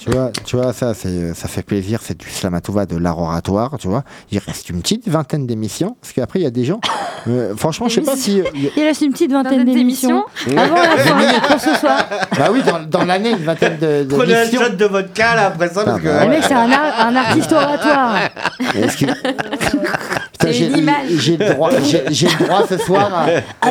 [0.00, 2.96] Eh, eh, Tu vois, tu vois ça, c'est, ça fait plaisir, c'est du slamatouva, de
[2.96, 4.02] l'art oratoire, tu vois.
[4.32, 6.80] Il reste une petite vingtaine d'émissions, parce qu'après, il y a des gens,
[7.28, 8.40] Euh, franchement, je sais pas si.
[8.76, 10.24] Il reste une petite vingtaine d'émissions.
[10.56, 12.08] Avant la fin pour ce soir.
[12.38, 15.46] Bah oui, dans, dans l'année, une vingtaine de, de Prenez un shot de vodka là
[15.48, 16.04] après ça parce Ah, que.
[16.08, 18.14] bah, Le mec, c'est un, ar- un artiste oratoire.
[18.74, 23.12] Est-ce que- Putain, C'est j'ai le droit, j'ai j'ai le droit ce soir.
[23.12, 23.26] à-
[23.60, 23.70] Ah,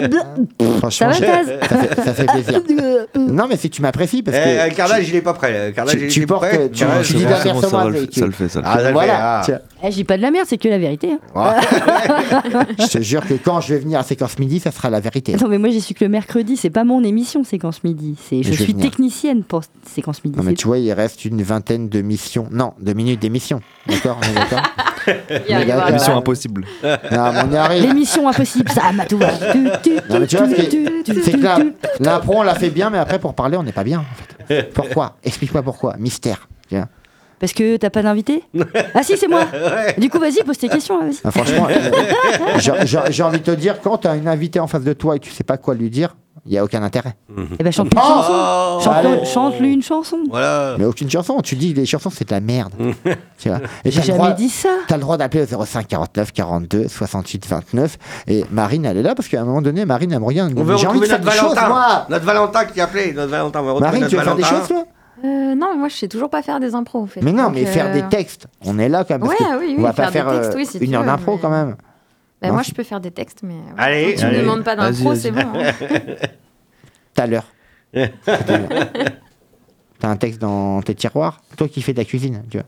[0.79, 1.19] Franchement, Ça
[1.67, 2.61] ça fait, ça fait plaisir.
[3.15, 5.51] Non, mais si tu m'apprécies, parce Eh, que euh, Carnage, il est pas prêt.
[5.53, 8.49] euh, Carnage, tu, il tu portes, tu, Ouais, tu dis bon, la ça le fait,
[8.49, 9.41] ça le Ah, fait, Voilà.
[9.41, 9.47] ah.
[9.83, 11.11] Eh, je dis pas de la merde, c'est que la vérité.
[11.35, 11.55] hein.
[12.79, 15.35] je te jure que quand je vais venir à séquence midi, ça sera la vérité.
[15.35, 18.15] Attends, mais moi j'ai su que le mercredi, c'est pas mon émission Séquence Midi.
[18.29, 20.37] C'est, je je suis technicienne pour Séquence Midi.
[20.37, 22.47] Non, mais tu vois, il reste une vingtaine de missions.
[22.51, 23.61] Non, de minutes d'émission.
[23.87, 24.61] D'accord d'accord
[25.47, 25.77] Il y arrivera.
[25.77, 25.93] D'accord.
[25.93, 26.65] Mission impossible.
[26.83, 27.83] Non, mais on y arrive.
[27.83, 29.27] L'émission impossible, ça, Matouva.
[30.09, 31.57] Non, mais tu vois, ce qui est- c'est que là,
[31.99, 33.99] l'impro, on l'a fait bien, mais après, pour parler, on n'est pas bien.
[33.99, 34.38] En fait.
[34.73, 35.17] Pourquoi?
[35.23, 35.95] Explique-moi pourquoi.
[35.97, 36.47] Mystère.
[37.39, 38.43] Parce que t'as pas d'invité
[38.93, 39.45] Ah si, c'est moi.
[39.97, 40.99] Du coup, vas-y, pose tes questions.
[40.99, 41.17] vas-y.
[41.23, 41.91] Ah, franchement, euh,
[42.57, 44.93] j'ai- j'ai j'ai envie de te dire, quand tu as une invitée en face de
[44.93, 46.15] toi et tu sais pas quoi lui dire,
[46.45, 47.15] il n'y a aucun intérêt.
[47.59, 48.31] Eh ben, chante une chanson.
[48.33, 49.25] Oh, Chante- allez.
[49.25, 50.17] Chante-lui une chanson.
[50.29, 50.75] Voilà.
[50.79, 51.39] Mais aucune chanson.
[51.41, 52.71] Tu dis, les chansons, c'est de la merde.
[53.37, 54.69] tu vois et J'ai t'as le jamais droit- dit ça.
[54.87, 57.97] T'as le droit d'appeler au 05 49 42 68 29.
[58.27, 60.49] Et Marine, elle est là parce qu'à un moment donné, Marine, elle me regarde.
[60.49, 61.73] elle me On dit, veut J'ai envie de retrouver faire notre des choses, Valentin.
[61.73, 62.05] moi.
[62.09, 63.13] Notre Valentin qui a appelé.
[63.13, 64.59] Notre Valentin, on va retrouver Marine, notre tu veux faire des Valentin.
[64.59, 64.83] choses, toi?
[65.23, 67.21] Euh, non, mais moi je sais toujours pas faire des impros en fait.
[67.21, 68.47] Mais non, Donc, mais faire euh, des textes.
[68.65, 69.21] On est là quand même.
[69.27, 70.77] parce Ouais, que oui, on oui, va pas faire des faire textes, euh, oui, si
[70.77, 71.75] une tu heure d'impro mais- quand même.
[72.41, 73.53] bah, Non, moi je peux faire des textes, mais.
[73.55, 73.59] ouais.
[73.77, 74.37] Allez, tu allez.
[74.37, 75.41] me demandes pas d'impro, c'est bon.
[77.15, 77.45] Tout à l'heure.
[79.99, 81.41] T'as un texte dans tes tiroirs?
[81.57, 82.65] Toi qui fais de la cuisine, tu vois.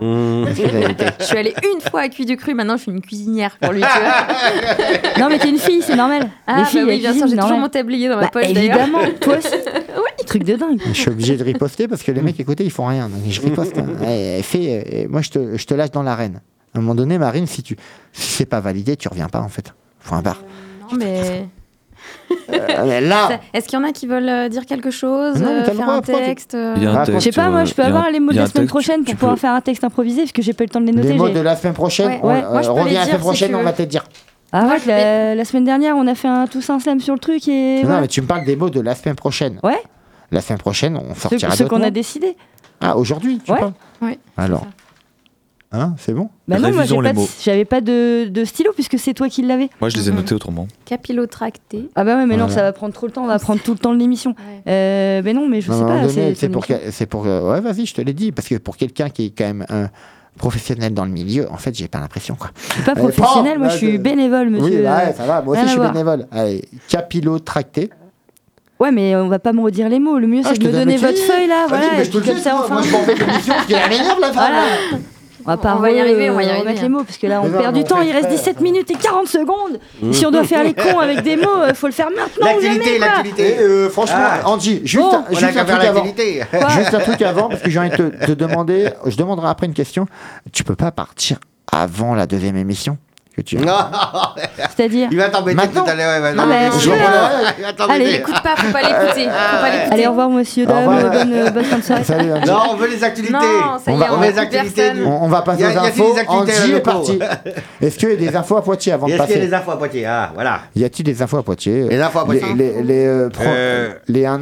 [0.00, 0.44] Mmh.
[0.56, 3.00] T'as textes Je suis allée une fois à Cuit du Cru, maintenant je suis une
[3.00, 3.82] cuisinière pour lui.
[5.20, 6.28] Non, mais t'es une fille, c'est normal.
[6.46, 8.30] Ah, Les bah filles, oui, elles bien sûr, j'ai toujours mon tablier dans ma Bah,
[8.32, 8.76] poche d'ailleurs.
[8.76, 9.48] évidemment, toi aussi.
[10.28, 10.80] Truc de dingue.
[10.86, 13.08] Je suis obligé de riposter parce que les mecs à côté ils font rien.
[13.08, 13.76] Donc je riposte.
[13.78, 13.86] hein.
[14.08, 16.40] Eh, fais, euh, moi je te, je te lâche dans l'arène.
[16.74, 17.76] À un moment donné, Marine, si tu
[18.12, 19.72] si c'est pas validé, tu reviens pas en fait.
[20.00, 20.42] Faut un bar.
[20.90, 21.48] Non, mais.
[22.50, 25.46] Euh, mais là, Est-ce qu'il y en a qui veulent euh, dire quelque chose, Non,
[25.46, 27.82] mais euh, faire droit, un texte euh, un texte, Je sais pas, moi, je peux
[27.82, 29.60] avoir un- les mots de la semaine texte, prochaine tu pour pouvoir peux- faire un
[29.60, 31.08] texte improvisé, parce que j'ai pas eu le temps de les noter.
[31.08, 33.02] les mots de la semaine prochaine, Ouais, on, ouais, moi, je euh, reviens la dire,
[33.04, 33.64] semaine si prochaine, tu on veux.
[33.64, 34.04] va te dire.
[34.52, 37.20] Ah ouais, la, la semaine dernière, on a fait un tous un slam sur le
[37.20, 37.76] truc et.
[37.80, 38.00] Non, voilà.
[38.02, 39.58] mais tu me parles des mots de la semaine prochaine.
[39.62, 39.78] Ouais,
[40.30, 42.36] La semaine prochaine, on sortira ceux d'autres qu'on a décidé.
[42.80, 43.58] Ah, aujourd'hui, tu Ouais.
[43.60, 43.72] parles
[44.02, 44.18] Oui.
[44.36, 44.66] Alors.
[45.70, 49.12] Hein, c'est bon Bah non, moi, les pas j'avais pas de, de stylo puisque c'est
[49.12, 49.68] toi qui l'avais.
[49.82, 50.16] Moi, je les ai Mhm.
[50.16, 50.66] notés autrement.
[50.86, 51.90] Capillotracté.
[51.94, 53.72] Ah bah ouais, mais non, ça va prendre trop le temps, on va prendre tout
[53.72, 54.30] le temps de l'émission.
[54.30, 54.62] Ouais.
[54.72, 56.34] Euh, mais non, mais je Non, sais pas.
[56.34, 57.26] c'est pour, c'est pour.
[57.26, 58.32] euh, Ouais, vas-y, je te l'ai dit.
[58.32, 59.90] Parce que pour quelqu'un qui est quand même un
[60.38, 62.34] professionnel dans le milieu, en fait, j'ai pas l'impression.
[62.34, 62.50] Quoi.
[62.68, 64.76] Je suis pas Euh, professionnel, prends, moi je suis je- bénévole, monsieur.
[64.78, 65.42] Oui, bah ouais, ça va.
[65.42, 66.26] Moi aussi, je suis bénévole.
[66.32, 67.90] Allez, capillotracté.
[68.80, 70.18] Ouais, mais on va pas me redire les mots.
[70.18, 71.66] Le mieux, Ah, c'est de te me donne donner votre feuille là.
[71.66, 72.74] Vas-y, Voilà, mais je te le dis, ça, moi, enfin.
[72.74, 74.34] moi, je m'en fais l'émission parce qu'elle m'énerve, la femme.
[74.34, 74.62] Voilà.
[75.46, 76.82] On va pas On va y arriver, on va y remettre arriver.
[76.82, 78.02] les mots parce que là on non, perd du on temps.
[78.02, 78.52] Il reste exprès.
[78.52, 79.80] 17 minutes et 40 secondes.
[80.12, 82.58] Si on doit faire les cons avec des mots, euh, faut le faire maintenant.
[82.60, 83.56] Et l'activité.
[83.58, 84.40] euh, franchement, Ah.
[84.48, 86.04] Angie, juste, un, juste truc avant.
[86.04, 89.66] Juste un truc avant, parce que j'ai envie de te, te demander, je demanderai après
[89.66, 90.06] une question.
[90.52, 91.38] Tu peux pas partir
[91.72, 92.98] avant la deuxième émission?
[93.38, 93.72] Que tu Non,
[94.76, 95.08] C'est-à-dire.
[95.10, 96.22] il va t'embêter tout à l'heure.
[96.22, 96.90] ouais, Non, non, mais mais- je.
[97.90, 99.26] Allez, Écoute pas, faut pas l'écouter.
[99.26, 99.92] Pas l'écouter.
[99.92, 100.88] Allez, au revoir, monsieur, dame.
[100.88, 101.12] revoir.
[101.12, 102.26] Bonne, euh, bonne fin de soirée.
[102.46, 103.32] Non, on veut les activités.
[103.34, 104.92] Non, ça On va- on les activités.
[105.04, 106.14] On, on va passer aux infos.
[106.28, 107.18] Angie à est la partie.
[107.80, 109.46] Est-ce qu'il y a des infos à Poitiers avant de Est-ce qu'il y a passer
[109.48, 110.06] des infos à Poitiers?
[110.06, 110.60] Ah, voilà.
[110.74, 112.54] Y a-t-il des infos à Poitiers Les infos à Poitiers.
[112.56, 113.90] Les, les, les, euh, pro- Euh,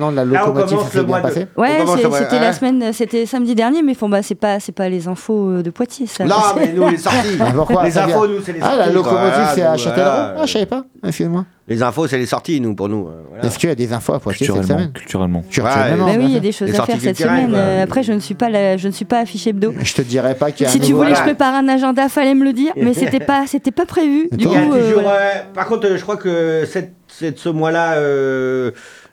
[0.01, 1.79] an de la locomotive, commence ça s'est le bien mois de- passé Ouais,
[2.19, 5.71] c'était la semaine, c'était samedi dernier, mais bon, bah, c'est pas, les infos euh, de
[5.71, 6.25] Poitiers, ça.
[6.25, 7.39] Non, mais nous, les sorties.
[7.41, 8.86] Ah, Les infos, nous, c'est les Ah, sorties.
[8.89, 10.35] La locomotive, Voilà, c'est à Châtellerault voilà.
[10.39, 10.85] Ah, je savais pas.
[11.07, 11.45] Excuse-moi.
[11.69, 13.09] Les infos, c'est les sorties, nous, pour nous.
[13.09, 13.45] euh, voilà.
[13.45, 14.83] Est-ce qu'il y a des infos à Poitiers cette Culturellement.
[14.85, 15.41] semaine Culturellement.
[15.43, 17.53] Culturellement, Bah oui, il y a des choses à faire cette semaine.
[17.55, 19.75] Euh, après, je ne suis pas, la, je ne suis pas affiché hebdo.
[19.83, 21.25] Je te dirais pas qu'il y a Si un tu voulais, je voilà.
[21.25, 24.29] prépare un agenda, fallait me le dire, mais c'était pas, c'était pas prévu.
[24.33, 25.19] Du coup, euh, toujours, voilà.
[25.19, 27.97] euh, par contre, je crois que cette, cette, ce mois-là,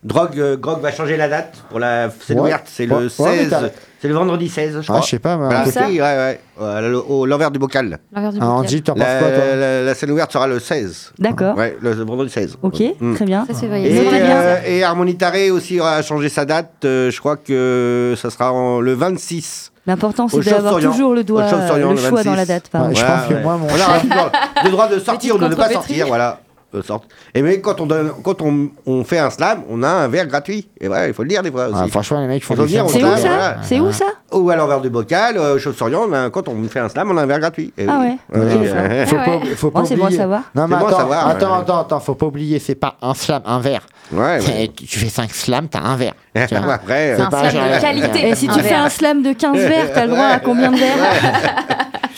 [0.04, 2.47] euh, Drogue, euh, Grog va changer la date pour la scène Ouais.
[2.47, 2.66] ouverte.
[2.68, 3.49] C'est Ouais, le ouais, mais 16.
[3.49, 3.62] t'as-
[4.01, 5.01] c'est le vendredi 16, je Ah, crois.
[5.01, 6.39] je sais pas, mais si, ouais, ouais.
[6.58, 7.99] Voilà, le- au- l'envers du bocal.
[8.14, 8.66] L'envers du Ah, bocal.
[8.66, 9.56] Angie, t'en penses La, quoi, toi?
[9.56, 11.14] la- la scène ouverte sera le 16.
[11.20, 11.58] D'accord.
[11.58, 12.58] Ouais, le, le vendredi 16.
[12.62, 13.16] Ok, Mm.
[13.16, 13.45] très bien.
[13.47, 13.82] Ça, c'est Et, vrai.
[13.88, 16.72] Euh, et Harmonie Taré aussi a changé sa date.
[16.86, 19.72] euh, je crois que ça sera en- le 26.
[19.86, 22.36] L'important, c'est d'avoir toujours le doigt, le le choix dans 26.
[22.38, 22.70] la date.
[22.74, 24.32] Ouais, je pense que moi, mon On aura toujours
[24.66, 26.39] le droit de sortir ou de ne pas sortir, voilà.
[26.82, 27.03] Sorte.
[27.36, 30.28] Et mais quand on donne, quand on, on fait un slam, on a un verre
[30.28, 30.67] gratuit.
[30.82, 31.80] Et voilà, il faut le dire des fois aussi.
[31.84, 32.67] Ah, Franchement, les mecs font slam.
[32.88, 33.55] C'est où ça voilà.
[33.61, 34.05] C'est où ça?
[34.32, 37.26] Ou à l'envers du bocal, euh, a- quand on fait un slam, on a un
[37.26, 37.71] verre gratuit.
[37.78, 38.17] Et Ah oui.
[38.39, 38.67] ouais.
[38.67, 39.05] Ça.
[39.05, 39.55] Faut Ah pas, ouais.
[39.55, 40.19] faut pas Bon, c'est bon à oublier.
[40.19, 40.41] savoir.
[40.55, 41.61] Non, mais bon attends, savoir, attends, ouais.
[41.61, 43.86] attends, attends, faut pas oublier, c'est pas un slam, un verre.
[44.11, 44.71] Ouais, ouais.
[44.76, 46.13] Tu fais 5 slams, t'as un verre.
[46.36, 48.30] Après, C'est euh, un pas slam de qualité.
[48.30, 50.78] Et si tu fais un slam de 15 verres, t'as le droit à combien de
[50.78, 50.97] verres?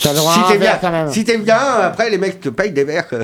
[0.02, 1.10] T'as le droit Si à un t'es bien, verre quand même.
[1.10, 3.06] si t'es bien, après les mecs te payent des verres.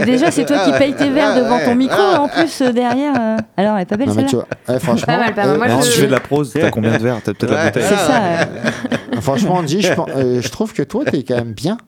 [0.00, 2.60] C'est déjà, c'est toi qui payes tes verres Ah, devant ton micro Ah, en plus
[2.62, 3.12] euh, derrière.
[3.18, 3.36] euh.
[3.56, 5.56] Alors, elle est pas belle Non, mais tu celle-là franchement, Pas mal, pas mal.
[5.56, 7.20] Moi, euh, je- si tu fais de la prose, t'as combien de verres?
[7.24, 7.82] T'as peut-être la bouteille.
[7.88, 8.22] C'est ça.
[8.22, 9.20] euh.
[9.20, 11.78] franchement, Andy, je, euh, je trouve que toi, t'es quand même bien.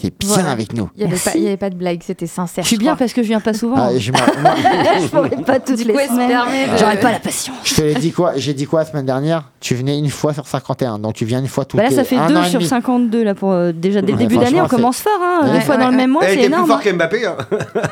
[0.00, 0.50] T'es bien Voilà.
[0.52, 0.88] avec nous.
[0.96, 2.62] Il n'y avait, pas- il y avait pas de blague, c'était sincère.
[2.62, 3.74] Je suis bien parce que je viens pas souvent.
[3.76, 4.12] Ah, et je,
[5.02, 6.28] je pourrais pas toutes les semaines.
[6.28, 7.52] de- J'aurais pas la passion.
[7.64, 9.50] je te l'ai dit quoi J'ai dit quoi la semaine dernière?
[9.58, 11.96] Tu venais une fois sur 51, donc tu viens une fois toutes Bah là, les
[11.96, 12.68] ça fait un 2 an et sur demi.
[12.68, 15.12] 52 là pour euh, déjà dès le Ouais, début d'année, on commence fort.
[15.20, 16.66] Hein, Ouais, Deux fois ouais, dans le même mois, c'est était plus énorme.
[16.68, 16.80] fort hein.
[16.84, 17.26] qu'Mbappé.
[17.26, 17.36] Hein.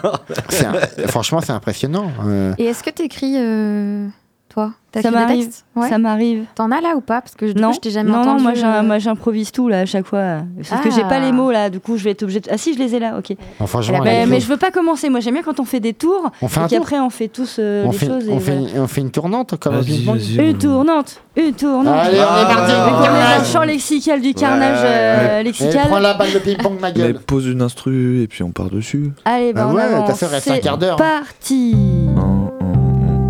[0.04, 2.12] Un- Franchement, c'est impressionnant.
[2.24, 2.54] euh.
[2.58, 3.34] Et est-ce que tu écris,
[4.56, 5.44] toi T'as Ça m'arrive.
[5.44, 5.66] textes?
[5.74, 5.90] Ouais.
[5.90, 6.44] Ça m'arrive.
[6.54, 7.20] T'en as là ou pas?
[7.20, 8.42] Parce que du Non, coup, je t'ai jamais non, non, entendu.
[8.44, 10.38] moi, j'ai- euh, moi j'improvise tout là à chaque fois.
[10.62, 11.20] Sauf que j'ai pas Ah.
[11.20, 12.48] les mots là, du coup je vais être obligée de...
[12.50, 13.32] Ah si, je les ai là, ok.
[13.32, 15.92] A elle Mais, mais je veux pas commencer, moi j'aime bien quand on fait des
[15.92, 16.78] tours on fait un et tour.
[16.78, 18.26] qu'après on fait tous euh, on, les fait, choses.
[18.30, 18.80] on, et fait, voilà.
[18.80, 19.82] on fait une tournante comme.
[20.38, 21.94] Une tournante, une tournante.
[21.94, 23.40] Allez, on Ah, est parti.
[23.40, 25.88] le champ lexical du carnage euh, lexical.
[25.88, 27.18] prends la balle de ping-pong, ma gueule.
[27.20, 29.12] pose une instru et puis on part dessus.
[29.26, 30.08] Allez, bah, Ah on ouais, avance.
[30.08, 31.20] t'as fait rester un C'est quart d'heure, hein.
[31.20, 31.74] parti.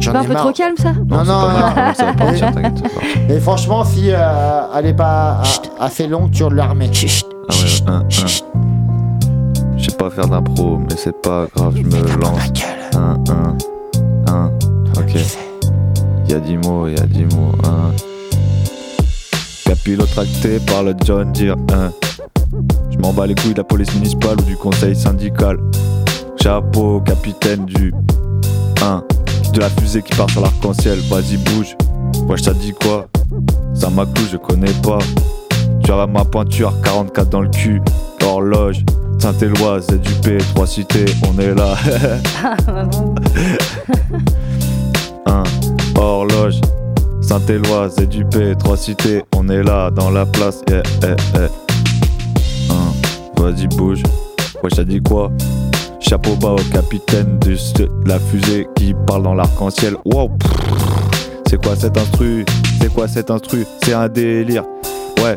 [0.07, 0.43] J'en Pas un ai peu marre.
[0.45, 1.49] trop calme ça Non, c'est non, non.
[1.51, 2.53] va partir.
[3.29, 5.41] Et franchement, si euh, elle est pas
[5.81, 6.91] a- assez longue, tu la remets.
[7.49, 8.05] Ah ouais, un, un.
[9.79, 12.41] Je sais pas faire d'impro, mais c'est pas grave, je me lance.
[12.95, 14.51] Un, un, un.
[14.99, 15.15] Ok.
[16.25, 17.53] Il y a 10 mots, il y a 10 mots.
[17.65, 17.93] Un.
[19.65, 21.57] Capillotracté par le John Deere.
[21.73, 21.91] Un.
[22.91, 25.59] Je m'en bats les couilles de la police municipale ou du conseil syndical.
[26.41, 27.93] Chapeau, capitaine du
[28.83, 29.03] 1.
[29.57, 30.99] De la fusée qui part sur l'arc-en-ciel.
[31.09, 31.75] Vas-y, bouge.
[32.29, 33.09] Wesh, ça dit quoi?
[33.73, 34.99] Ça m'a clou, je connais pas.
[35.83, 37.81] Tu as ma pointure, 44 dans le cul.
[38.23, 38.85] Horloge,
[39.19, 41.75] Saint-Éloi, ZUP, trois cités, on est là.
[45.27, 45.43] Un,
[45.99, 46.61] horloge,
[47.23, 51.17] Saint-Éloi, ZUP, trois cités, on est là, dans la place, eh, eh.
[52.71, 52.93] Un,
[53.43, 54.03] vas-y, bouge.
[54.63, 55.31] Ouais, ça dit quoi?
[56.09, 57.57] Chapeau bas au capitaine de
[58.09, 59.97] la fusée qui parle dans l'arc-en-ciel.
[60.05, 60.31] Wow,
[61.49, 62.45] c'est quoi cet instru?
[62.81, 63.67] C'est quoi cet instru?
[63.83, 64.63] C'est un délire.
[65.25, 65.37] Ouais,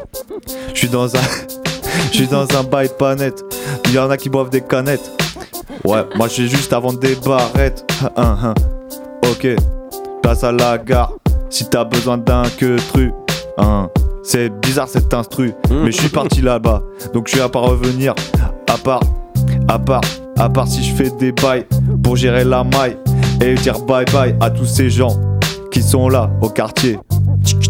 [0.72, 1.20] je suis dans un.
[2.12, 3.44] Je suis dans un bail pas net.
[3.86, 5.12] Il y en a qui boivent des canettes.
[5.84, 7.86] Ouais, moi je suis juste avant des barrettes.
[8.16, 8.54] Hein, hein.
[9.30, 9.48] Ok,
[10.22, 11.14] place à la gare.
[11.50, 13.12] Si t'as besoin d'un que tru.
[13.58, 13.90] Hein.
[14.24, 15.54] C'est bizarre cet instru.
[15.70, 16.84] Mais je suis parti là-bas.
[17.14, 18.14] Donc je suis à pas revenir.
[18.68, 19.02] À part,
[19.68, 20.02] à part,
[20.40, 21.66] à part si je fais des bails
[22.04, 22.98] pour gérer la maille.
[23.42, 25.16] Et dire bye bye à tous ces gens
[25.72, 26.98] qui sont là au quartier.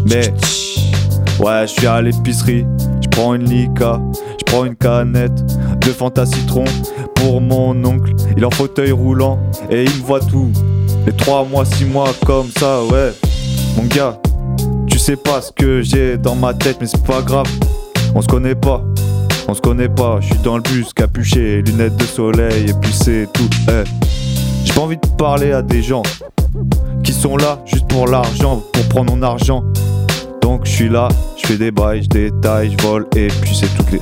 [0.08, 0.32] Mais
[1.40, 2.66] Ouais, je suis à l'épicerie,
[3.00, 3.98] je prends une lica,
[4.38, 5.42] je prends une canette
[5.80, 6.64] de Fanta citron
[7.14, 8.12] pour mon oncle.
[8.36, 9.38] Il est en fauteuil roulant
[9.70, 10.50] et il me voit tout.
[11.06, 13.12] Les 3 mois, 6 mois comme ça, ouais.
[13.74, 14.20] Mon gars,
[14.86, 17.46] tu sais pas ce que j'ai dans ma tête, mais c'est pas grave.
[18.14, 18.84] On se connaît pas,
[19.50, 20.18] on se connaît pas.
[20.20, 23.48] Je suis dans le bus, capuché, lunettes de soleil et puis c'est tout.
[23.68, 23.82] eh.
[24.64, 26.02] J'ai pas envie de parler à des gens
[27.02, 29.64] qui sont là juste pour l'argent, pour prendre mon argent.
[30.40, 33.74] Donc je suis là, je fais des bails, je détaille, je vole et puis c'est
[33.76, 34.00] toutes les.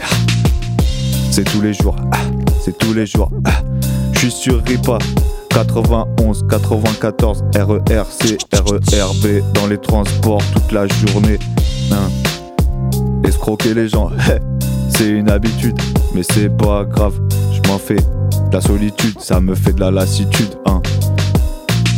[1.31, 2.19] C'est tous les jours, ah,
[2.63, 3.31] c'est tous les jours.
[3.45, 3.63] ah.
[4.13, 4.99] Je suis sur RIPA
[5.51, 11.39] 91, 94, RERC, RERB dans les transports toute la journée.
[11.93, 12.11] Hein.
[13.25, 14.11] Escroquer les gens,
[14.99, 15.81] c'est une habitude,
[16.13, 17.15] mais c'est pas grave,
[17.53, 17.99] je m'en fais.
[18.53, 20.59] La solitude, ça me fait de la lassitude.
[20.67, 20.83] Hein.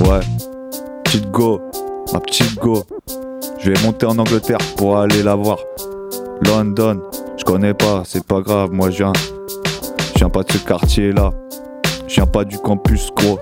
[0.00, 0.20] Ouais,
[1.04, 1.62] petite go,
[2.12, 2.84] ma petite go.
[3.58, 5.58] Je vais monter en Angleterre pour aller la voir.
[6.46, 7.00] London,
[7.38, 9.12] je connais pas, c'est pas grave, moi je viens.
[10.12, 11.32] Je viens pas de ce quartier là.
[12.06, 13.40] Je viens pas du campus gros.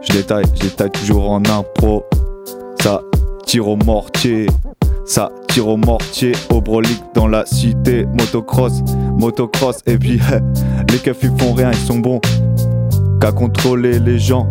[0.00, 2.04] Je détaille, je détaille toujours en impro.
[2.80, 3.02] Ça
[3.44, 4.46] tire au mortier.
[5.04, 5.30] Ça
[5.60, 8.06] au mortier, au brolic dans la cité.
[8.06, 8.82] Motocross,
[9.18, 9.78] motocross.
[9.86, 10.20] Et puis
[10.90, 12.20] les keufs ils font rien, ils sont bons.
[13.20, 14.46] Qu'à contrôler les gens.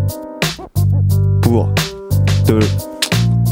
[1.41, 1.69] Pour
[2.45, 2.59] te.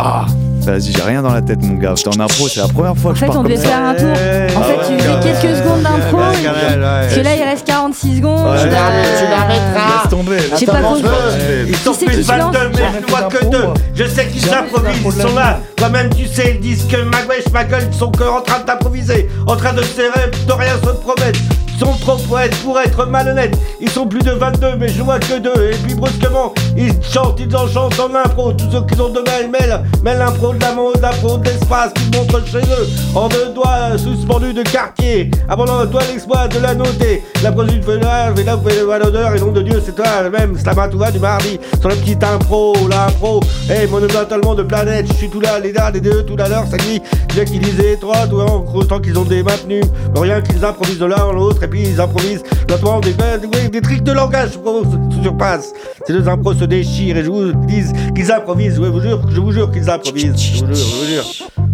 [0.05, 0.25] Ah!
[0.65, 1.93] Vas-y, j'ai rien dans la tête, mon gars.
[1.95, 3.61] T'es en impro, c'est la première fois En que fait, je parle on comme devait
[3.61, 3.67] ça.
[3.69, 4.07] faire un tour.
[4.07, 6.17] En Ah fait, tu fais quelques secondes d'impro.
[6.17, 8.45] Parce que là, il reste 46 secondes.
[8.47, 10.01] Ouais, Tu l'arrêteras.
[10.03, 10.37] Laisse tomber.
[10.51, 11.67] Je sais pas veux.
[11.67, 13.65] Ils sont plus qui de se lance 22, mais je vois que deux.
[13.95, 15.59] Je sais qu'ils s'improvisent, ils sont là.
[15.75, 18.59] Toi-même, tu sais, ils disent que ma wesh, ma gueule, ils sont que en train
[18.59, 21.39] de t'improviser, en train de serrer, de rien se promettre.
[21.79, 23.57] Sont trop poètes pour être malhonnêtes.
[23.81, 25.71] Ils sont plus de 22, mais je vois que deux.
[25.71, 28.53] Et puis brusquement, ils chantent, ils en chantent en impro.
[28.53, 31.91] Tous ceux qui sont de mêle, mêlent, mêlent l'impro de la mode, l'impro de l'espace
[31.93, 32.87] qu'ils montrent chez eux.
[33.15, 35.31] En deux doigts suspendus de quartier.
[35.49, 37.23] Abandonnant toi l'exploit de la noter.
[37.43, 39.35] La là, fait là, fait là, l'honneur.
[39.35, 41.59] Et nom de Dieu, c'est toi, même, Slamatouva du mardi.
[41.79, 43.41] Sur la petite impro, l'impro.
[43.69, 45.07] Eh, mon tellement de planètes.
[45.07, 47.01] Je suis tout là, les là, les deux, tout à l'heure, ça dit.
[47.33, 49.85] Bien qu'ils disaient trois, toi, en gros, tant qu'ils ont des maintenus.
[50.15, 52.43] Rien qu'ils improvisent de l'un l'autre, et puis ils improvisent.
[52.69, 55.73] Notamment des, des, des tricks de langage se surpassent.
[56.05, 57.81] Ces deux impros se déchirent et je vous dis
[58.15, 58.77] qu'ils improvisent.
[58.79, 60.37] Ouais, je vous jure, je vous jure qu'ils improvisent.
[60.37, 61.23] Je vous jure, je vous jure.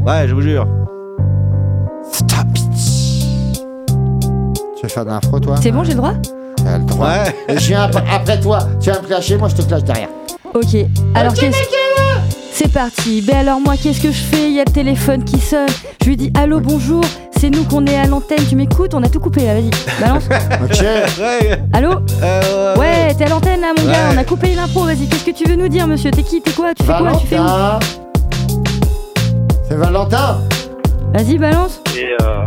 [0.05, 0.67] Ouais, je vous jure.
[2.13, 2.63] Stop it.
[4.77, 5.55] Tu veux faire de l'infro, toi?
[5.61, 6.13] C'est bon, j'ai le droit?
[6.55, 7.07] T'as le droit.
[7.07, 7.35] Ouais.
[7.49, 8.59] Et je viens ap- après toi.
[8.79, 10.07] Tu vas me clasher, moi je te clash derrière.
[10.53, 10.75] Ok,
[11.13, 11.57] alors qu'est-ce
[12.61, 13.21] C'est parti.
[13.21, 14.49] Ben alors moi, qu'est-ce que je fais?
[14.49, 15.69] Il y a le téléphone qui sonne.
[16.03, 17.01] Je lui dis allô, bonjour.
[17.39, 18.43] C'est nous qu'on est à l'antenne.
[18.49, 18.93] Tu m'écoutes?
[18.93, 19.53] On a tout coupé là.
[19.53, 19.69] Vas-y,
[20.01, 20.23] balance.
[20.63, 20.81] Ok.
[20.81, 21.61] Ouais.
[21.71, 21.91] Allô?
[22.21, 23.91] Euh, Ouais, t'es à l'antenne là, mon gars.
[24.09, 24.15] Ouais.
[24.15, 24.83] On a coupé l'impro.
[24.83, 26.11] Vas-y, qu'est-ce que tu veux nous dire, monsieur?
[26.11, 26.41] T'es qui?
[26.41, 26.73] T'es quoi?
[26.73, 27.11] Tu fais quoi?
[27.21, 27.45] Tu fais où?
[29.69, 30.41] C'est Valentin
[31.13, 31.79] Vas-y, balance.
[31.97, 32.43] Et, euh,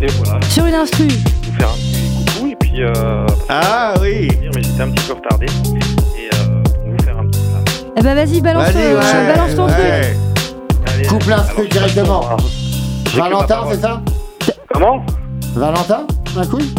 [0.00, 1.06] et voilà, Sur une instru.
[1.08, 4.28] vous faire un petit coucou et puis euh, Ah oui.
[4.54, 5.46] mais j'étais un petit peu retardé
[7.98, 9.34] Eh ben vas-y, balance, Vas-y, euh, ouais.
[9.34, 9.78] balance ton truc.
[9.78, 10.16] ouais.
[10.94, 12.22] Allez, Coupe l'instru alors, directement.
[13.06, 13.74] j'ai que ma Valentin, parole.
[13.74, 14.00] c'est ça
[14.72, 15.06] Comment
[15.54, 16.74] Valentin Ma couille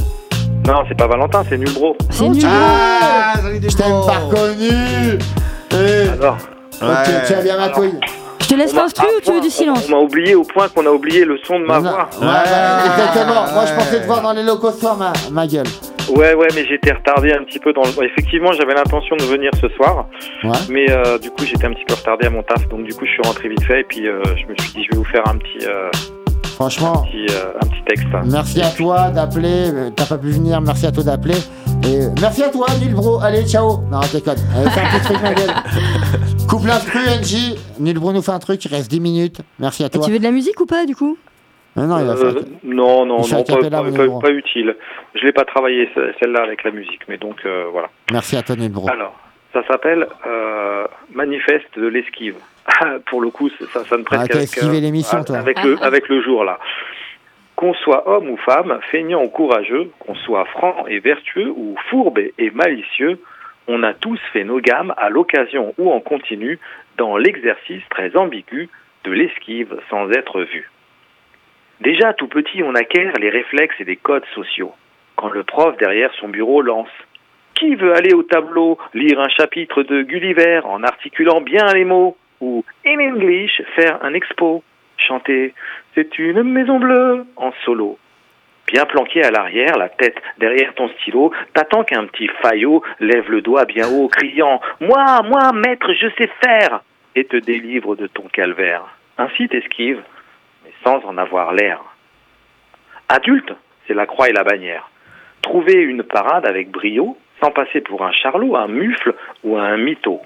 [0.68, 1.96] Non, c'est pas Valentin, c'est Nulbro.
[2.12, 2.44] C'est nul.
[2.46, 5.20] Ah, salut des Je t'aime pas reconnu
[5.72, 6.38] Eh, Alors,
[6.82, 8.00] Ok, tu as bien ma couille.
[8.40, 10.44] Je te laisse on m'a- l'instru ou tu veux du silence On m'a oublié au
[10.44, 12.10] point qu'on a oublié le son de ma Non, voix.
[12.22, 13.46] ouais, ouais, exactement.
[13.54, 15.66] Moi, je pensais te voir dans les locaux ce soir, ma, ma gueule.
[16.10, 17.90] Ouais, ouais, mais j'étais retardé un petit peu dans le.
[18.06, 20.08] Effectivement, j'avais l'intention de venir ce soir,
[20.44, 20.52] Ouais.
[20.70, 23.06] mais euh, du coup, j'étais un petit peu retardé à mon taf, donc du coup,
[23.06, 25.06] je suis rentré vite fait et puis euh, je me suis dit, je vais vous
[25.12, 25.90] faire un petit, euh,
[26.56, 28.08] Franchement, petit, euh, un petit texte.
[28.26, 29.70] merci à toi d'appeler.
[29.72, 31.36] Euh, T'as pas pu venir, merci à toi d'appeler.
[31.88, 33.20] Et euh, merci à toi, Nul Bro.
[33.22, 33.78] Allez, ciao.
[33.92, 34.38] Non, déconne.
[34.56, 35.54] Allez, fais un petit truc, ma gueule.
[36.50, 37.56] Coupe l'instru, NJ.
[37.80, 39.42] Nul Bro nous fait un truc, il reste 10 minutes.
[39.60, 40.04] Merci à Et toi.
[40.06, 41.18] tu veux de la musique ou pas du coup?
[41.78, 42.42] Non, non, il va Euh, faire.
[42.64, 44.76] non, non, non, pas, utile.
[45.16, 47.90] Je l'ai pas travaillé ce- celle-là avec la musique, mais donc euh, voilà.
[48.12, 48.90] Merci à Bro.
[48.90, 49.16] Alors,
[49.54, 52.36] ça s'appelle euh, Manifeste de l'esquive.
[53.06, 55.38] Pour le coup, ça, ça ne prête Ah, euh, l'émission, toi.
[55.38, 56.60] Avec le, avec le jour là.
[57.56, 62.20] Qu'on soit homme ou femme, feignant ou courageux, qu'on soit franc et vertueux ou fourbe
[62.20, 63.20] et malicieux,
[63.68, 66.60] on a tous fait nos gammes à l'occasion ou en continu
[66.98, 68.70] dans l'exercice très ambigu
[69.06, 70.70] de l'esquive sans être vu.
[71.82, 74.74] Déjà tout petit, on acquiert les réflexes et des codes sociaux.
[75.16, 76.90] Quand le prof derrière son bureau lance
[77.56, 82.18] Qui veut aller au tableau lire un chapitre de Gulliver en articulant bien les mots
[82.42, 84.64] Ou in English faire un expo
[84.98, 85.54] Chanter
[85.94, 88.00] C'est une maison bleue en solo.
[88.68, 93.42] Bien planqué à l'arrière, la tête derrière ton stylo, t'attends qu'un petit faillot lève le
[93.42, 96.82] doigt bien haut, criant Moi, moi, maître, je sais faire
[97.16, 98.84] et te délivre de ton calvaire.
[99.18, 100.02] Ainsi t'esquives,
[100.88, 101.82] sans en avoir l'air.
[103.10, 103.54] Adulte,
[103.86, 104.90] c'est la croix et la bannière.
[105.42, 109.14] Trouver une parade avec brio, sans passer pour un charlot, un mufle
[109.44, 110.22] ou un mytho.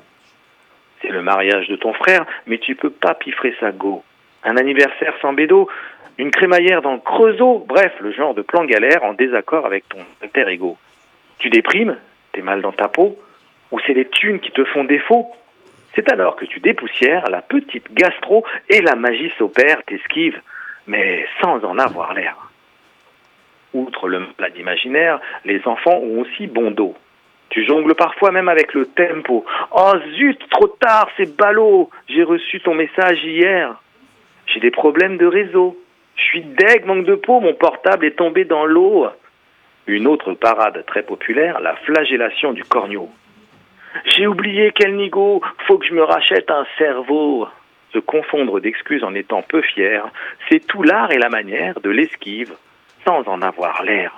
[1.01, 4.03] C'est le mariage de ton frère, mais tu peux pas piffrer sa go.
[4.43, 5.68] Un anniversaire sans bédo,
[6.20, 10.05] une crémaillère dans le creusot, bref, le genre de plan galère en désaccord avec ton
[10.22, 10.78] alter ego.
[11.39, 11.97] Tu déprimes,
[12.34, 13.18] t'es mal dans ta peau,
[13.72, 15.28] ou c'est les thunes qui te font défaut
[15.96, 20.39] C'est alors que tu dépoussières la petite gastro et la magie s'opère, t'esquives,
[20.88, 22.36] mais sans en avoir l'air.
[23.74, 26.96] Outre le malade imaginaire, les enfants ont aussi bon dos.
[27.50, 29.46] Tu jongles parfois même avec le tempo.
[29.72, 31.89] Oh zut, trop tard, c'est ballot.
[32.08, 33.76] J'ai reçu ton message hier.
[34.48, 35.78] J'ai des problèmes de réseau.
[36.16, 39.08] Je suis deg, manque de peau, mon portable est tombé dans l'eau.
[39.88, 43.10] Une autre parade très populaire, la flagellation du corneau.
[44.06, 47.48] J'ai oublié quel nigo, faut que je me rachète un cerveau.
[47.94, 50.08] Se confondre d'excuses en étant peu fier,
[50.50, 52.54] c'est tout l'art et la manière de l'esquive,
[53.06, 54.12] sans en avoir l'air.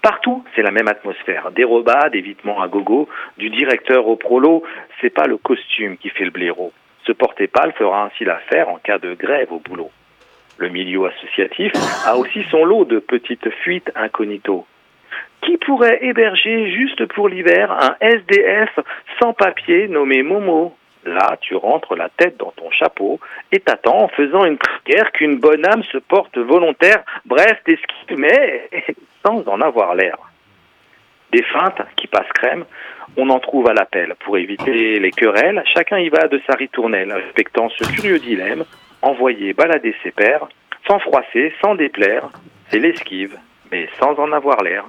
[0.00, 1.50] Partout, c'est la même atmosphère.
[1.52, 3.08] Dérobat, d'évitement à gogo,
[3.38, 4.64] du directeur au prolo,
[5.00, 6.72] c'est pas le costume qui fait le blaireau.
[7.06, 9.90] Ce porter pâle fera ainsi l'affaire en cas de grève au boulot.
[10.58, 11.72] Le milieu associatif
[12.06, 14.66] a aussi son lot de petites fuites incognito.
[15.42, 18.78] Qui pourrait héberger juste pour l'hiver un SDF
[19.20, 20.76] sans papier nommé Momo?
[21.04, 23.18] Là, tu rentres la tête dans ton chapeau
[23.50, 27.02] et t'attends en faisant une prière qu'une bonne âme se porte volontaire.
[27.24, 28.68] Bref, t'esquives, mais
[29.26, 30.16] sans en avoir l'air.
[31.32, 32.64] Des feintes qui passent crème,
[33.16, 34.14] on en trouve à l'appel.
[34.20, 38.64] Pour éviter les querelles, chacun y va de sa ritournelle, respectant ce curieux dilemme,
[39.00, 40.46] envoyer balader ses pères,
[40.86, 42.28] sans froisser, sans déplaire,
[42.68, 43.36] c'est l'esquive,
[43.70, 44.84] mais sans en avoir l'air.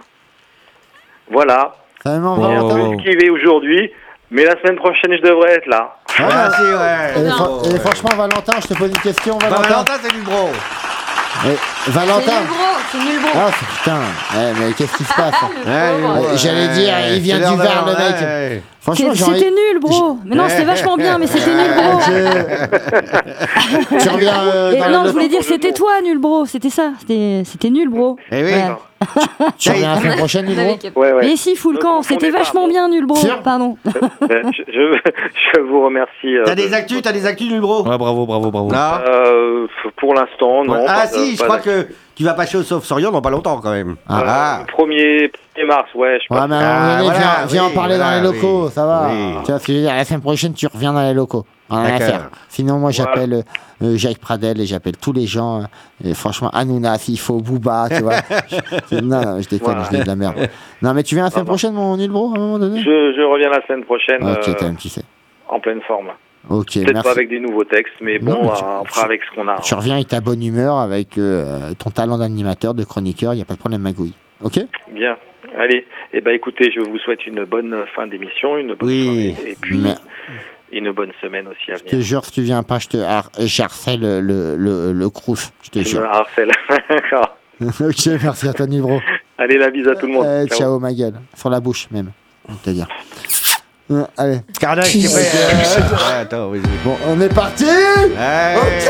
[1.31, 1.73] Voilà.
[2.03, 2.97] Ça me Oh.
[3.05, 3.89] J'ai aujourd'hui,
[4.31, 5.95] mais la semaine prochaine, je devrais être là.
[6.19, 7.25] Ah, Ah, si, ouais.
[7.25, 9.69] et, fran- et franchement, Valentin, je te pose une question, Bah, Valentin.
[9.69, 10.49] Valentin, c'est du bro.
[11.45, 12.19] Eh, C'est Valentin.
[12.41, 13.31] nul gros, c'est nul gros.
[13.35, 13.99] Ah putain,
[14.59, 15.33] mais qu'est-ce qui se passe
[15.65, 15.71] Ouais.
[15.71, 18.21] Euh, J'allais dire, il vient c'est du Var, le mec.
[18.21, 18.61] ouais.
[18.81, 20.19] Franchement, C'est- C'était nul, bro.
[20.25, 21.99] Mais non, c'était vachement bien, mais c'était nul, bro.
[22.05, 26.45] Je- tu reviens euh, Et non, je voulais dire c'était toi, nul, bro.
[26.45, 26.91] C'était ça.
[26.99, 28.17] C'était c'était nul, bro.
[28.31, 28.53] Eh oui.
[29.57, 30.47] Tu reviens la semaine prochaine.
[30.47, 31.21] Ouais, ouais.
[31.21, 33.15] Mais si, full Ne camp, c'était vachement bien, nul, bro.
[33.17, 33.77] Sûr Pardon.
[34.23, 35.11] Euh, je, je,
[35.55, 36.37] je vous remercie.
[36.37, 38.71] euh, T'as de- des actus, t'as des actus, nul bro Ouais, bravo, bravo, bravo.
[38.71, 38.77] Non
[39.07, 40.85] Euh, pour l'instant, non.
[40.87, 43.71] Ah pas si, je crois que tu vas passer au Sauf-Sorion dans pas longtemps quand
[43.71, 43.95] même.
[44.07, 44.23] Ah.
[44.25, 44.63] Ah.
[44.71, 45.31] Premier,
[45.63, 46.17] 1er mars, ouais.
[46.27, 48.71] Je Ouais, mais Ah, voilà, viens, viens oui, en parler voilà, dans les locaux, oui.
[48.71, 49.09] ça va.
[49.11, 49.35] Oui.
[49.45, 51.45] Tu vois ce que je veux dire La semaine prochaine, tu reviens dans les locaux.
[51.69, 52.29] Faire.
[52.49, 53.43] Sinon, moi, j'appelle
[53.81, 55.61] euh, Jacques Pradel et j'appelle tous les gens.
[55.61, 55.65] euh,
[56.05, 58.13] et franchement, Hanouna, s'il faut, Booba, tu vois.
[58.91, 59.83] Je- non, non, je déconne, Voilà.
[59.91, 60.49] je dis de la merde.
[60.83, 61.51] Non, mais tu viens la semaine Pardon.
[61.57, 62.79] prochaine, mon nul bro, à un moment donné?
[62.79, 65.03] Je, je reviens la semaine prochaine Ok, euh, t'as un petit fait.
[65.49, 66.09] en pleine forme.
[66.49, 67.03] Ok, Peut-être merci.
[67.03, 69.21] pas avec des nouveaux textes, mais Non, bon, mais tu- euh, on fera tu- avec
[69.23, 69.55] ce qu'on a.
[69.61, 73.41] Tu reviens avec ta bonne humeur, avec euh, ton talent d'animateur, de chroniqueur, il n'y
[73.41, 74.13] a pas de problème, magouille.
[74.43, 74.59] Ok?
[74.93, 75.15] Bien.
[75.59, 79.03] Allez, eh ben écoutez, je vous souhaite une bonne fin d'émission, une bonne Oui.
[79.35, 79.95] soirée, et puis Mais
[80.71, 82.05] une bonne semaine aussi à je te venir.
[82.05, 85.69] jure, si tu viens pas, je te har- j'harcèle le, le, le, le crous, je
[85.69, 86.03] te jure.
[86.03, 86.51] harcèles.
[86.89, 87.37] D'accord.
[87.61, 88.99] ok, merci à toi, nul bro.
[89.37, 90.25] Allez, la bise à tout le monde.
[90.25, 90.57] Euh, Ciao.
[90.57, 91.13] ciao, ma gueule.
[91.35, 92.11] Sur la bouche, même.
[92.63, 92.87] C'est-à-dire.
[93.91, 94.39] Euh, allez.
[94.59, 94.67] Prêt
[96.21, 96.61] Attends, oui.
[96.83, 97.65] Bon, on est parti.
[97.65, 98.89] Ok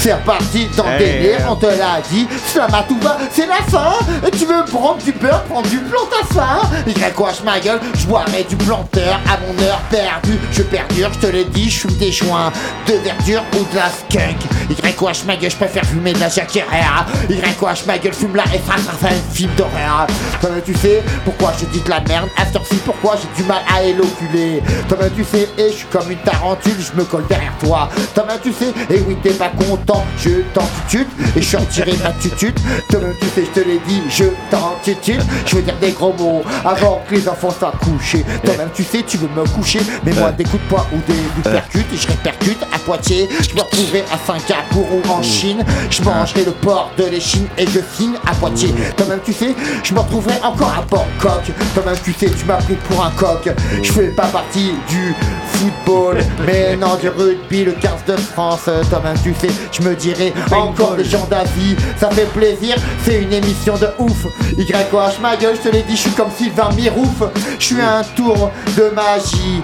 [0.00, 3.94] C'est reparti dans le Eh, délire, on te l'a dit, Slamatouba, c'est la fin.
[4.26, 8.06] Et tu veux prendre du beurre, prendre du plante à faim Y ma gueule, je
[8.06, 10.38] boirai du planteur à mon heure perdue.
[10.52, 12.52] Je perdure, je te l'ai dit, je fume des joints
[12.86, 14.36] de verdure ou de la skunk.
[14.70, 17.04] Y ma gueule, je préfère fumer de la jacqueria.
[17.28, 20.06] Y ma gueule, fume la et ça, ça fait un film d'horreur.
[20.64, 22.28] Tu sais pourquoi je dis de la merde?
[22.36, 24.62] À heure-ci, pourquoi j'ai du mal à éloculer?
[24.88, 27.88] Toi tu sais, et je suis comme une tarentule, je me colle derrière toi.
[28.14, 29.87] Toi tu sais, et oui t'es pas content,
[30.18, 32.58] je t'en tutute Et je sortirai ma tutute
[32.90, 36.12] Toi tu sais, je te l'ai dit, je t'en tutute Je veux dire des gros
[36.18, 38.24] mots avant que les enfants soient couchés.
[38.44, 41.14] Toi-même tu sais, tu veux me coucher Mais moi des coups de poing ou des,
[41.14, 43.28] du percute Et je répercute à Poitiers.
[43.48, 45.64] Je me retrouverai à Singapour ou en Chine.
[45.90, 48.74] Je mangerai le port de l'Échine et je signe à Poitiers.
[48.96, 51.42] Toi-même tu sais, je me retrouverai encore à Bangkok.
[51.74, 53.48] Toi-même tu sais, tu m'as pris pour un coq.
[53.82, 55.14] Je fais pas partie du
[55.58, 58.68] football Mais non du rugby, le 15 de France.
[58.90, 61.76] Toi-même tu sais, je me dirai encore des gens d'avis.
[61.98, 64.26] Ça fait plaisir, c'est une émission de ouf.
[64.56, 67.22] YOH ma gueule, je te l'ai dit, je suis comme Sylvain Mirouf.
[67.58, 69.62] Je suis un tour de magie.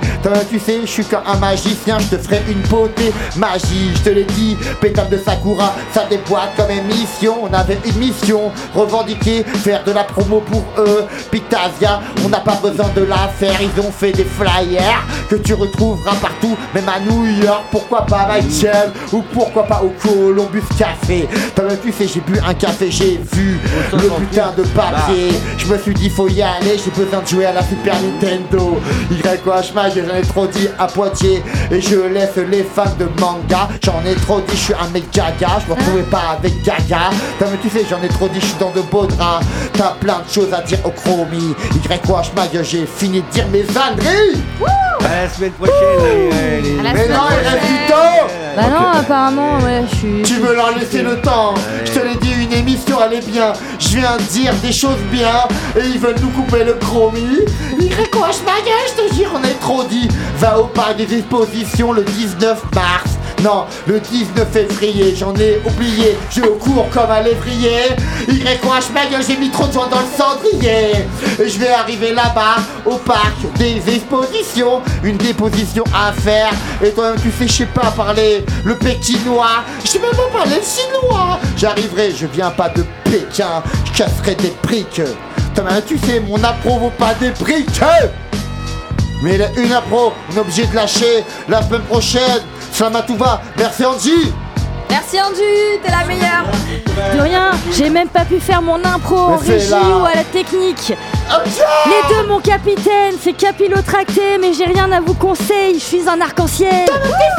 [0.50, 3.90] Tu sais, je suis comme un magicien Je te ferai une beauté magie.
[3.94, 7.38] Je te l'ai dit, pétale de Sakura Ça déboîte comme émission.
[7.42, 11.04] On avait une mission, revendiquer Faire de la promo pour eux.
[11.30, 13.58] Pictasia, on n'a pas besoin de la faire.
[13.60, 18.20] Ils ont fait des flyers Que tu retrouveras partout Même à New York, pourquoi pas
[18.20, 21.26] à Michael Ou pourquoi pas au Columbus Café.
[21.56, 23.58] Toi-même tu sais, j'ai bu un café J'ai vu
[23.92, 25.30] le putain de papier.
[25.56, 28.78] Je me suis dit faut y aller J'ai besoin de jouer à la Super Nintendo.
[29.10, 31.42] YH Mag, j'en ai trop dit à Poitiers.
[31.70, 33.68] Et je laisse les fans de manga.
[33.82, 35.58] J'en ai trop dit, je suis un mec gaga.
[35.64, 37.10] Je me retrouvais pas avec Gaga.
[37.38, 39.46] Toi mais tu sais, j'en ai trop dit, je suis dans de beaux draps.
[39.72, 41.54] T'as plein de choses à dire au chromie.
[41.74, 44.42] YH Mag, j'ai fini de dire mes âneries
[45.04, 45.74] À la semaine prochaine.
[46.00, 46.78] allez, allez.
[46.78, 50.22] À la Mais non, il reste du temps Bah non, apparemment, ouais, je suis.
[50.22, 53.52] Tu veux leur laisser le temps Je te l'ai dit, une émission elle est bien
[53.78, 55.46] Je viens de dire des choses bien
[55.76, 57.40] Et ils veulent nous couper le chromie
[57.78, 61.18] Ils récochent ma gueule, je te jure, on est trop dit Va au parc des
[61.18, 63.10] expositions le 19 mars
[63.44, 67.90] non, le 19 février, j'en ai oublié, je cours comme un lévrier.
[68.26, 71.04] YH ma gueule, j'ai mis trop de gens dans le cendrier.
[71.38, 76.52] Je vais arriver là-bas, au parc des expositions, une déposition à faire.
[76.82, 80.56] Et toi-même, tu sais, je sais pas parler le pékinois, je sais même pas parler
[80.56, 81.38] le chinois.
[81.58, 85.02] J'arriverai, je viens pas de Pékin, je casserai des briques.
[85.54, 87.68] Toi-même, tu sais, mon appro vaut pas des briques.
[89.22, 92.40] Mais une appro, on est obligé de lâcher la semaine prochaine.
[92.74, 94.32] Slamatouva, merci Angie
[94.90, 95.40] Merci Andu,
[95.82, 96.44] t'es la meilleure.
[97.16, 100.92] De rien, j'ai même pas pu faire mon impro en régie ou à la technique.
[101.86, 106.20] Les deux, mon capitaine, c'est capillotracté, mais j'ai rien à vous conseiller, je suis un
[106.20, 106.84] arc-en-ciel.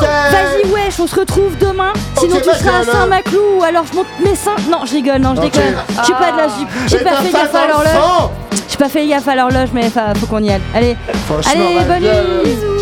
[0.02, 1.94] Vas-y, wesh, on se retrouve demain.
[2.18, 2.84] Sinon, tu seras à.
[2.84, 4.56] Saint-Maclou, ou alors je monte mes seins.
[4.70, 5.76] Non, je rigole, non, je déconne.
[6.06, 6.48] J'ai pas de la
[6.88, 8.30] j'ai Et pas t'as fait gaffe à l'horloge.
[8.70, 10.62] J'ai pas fait gaffe à l'horloge, mais fa- faut qu'on y aille.
[10.76, 10.98] Allez,
[11.46, 12.75] allez, bonne nuit, bisous.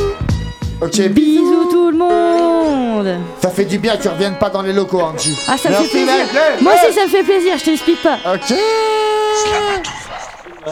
[0.84, 3.18] Ok, Bisous tout le monde.
[3.42, 5.38] Ça fait du bien, tu reviennes pas dans les locaux, Angie.
[5.48, 6.08] Ah, ça me fait plaisir.
[6.08, 6.62] mec.
[6.62, 8.18] Moi aussi, ça me fait plaisir, je t'explique pas.
[8.34, 8.48] Ok.
[8.48, 9.92] Slama tout
[10.66, 10.72] va.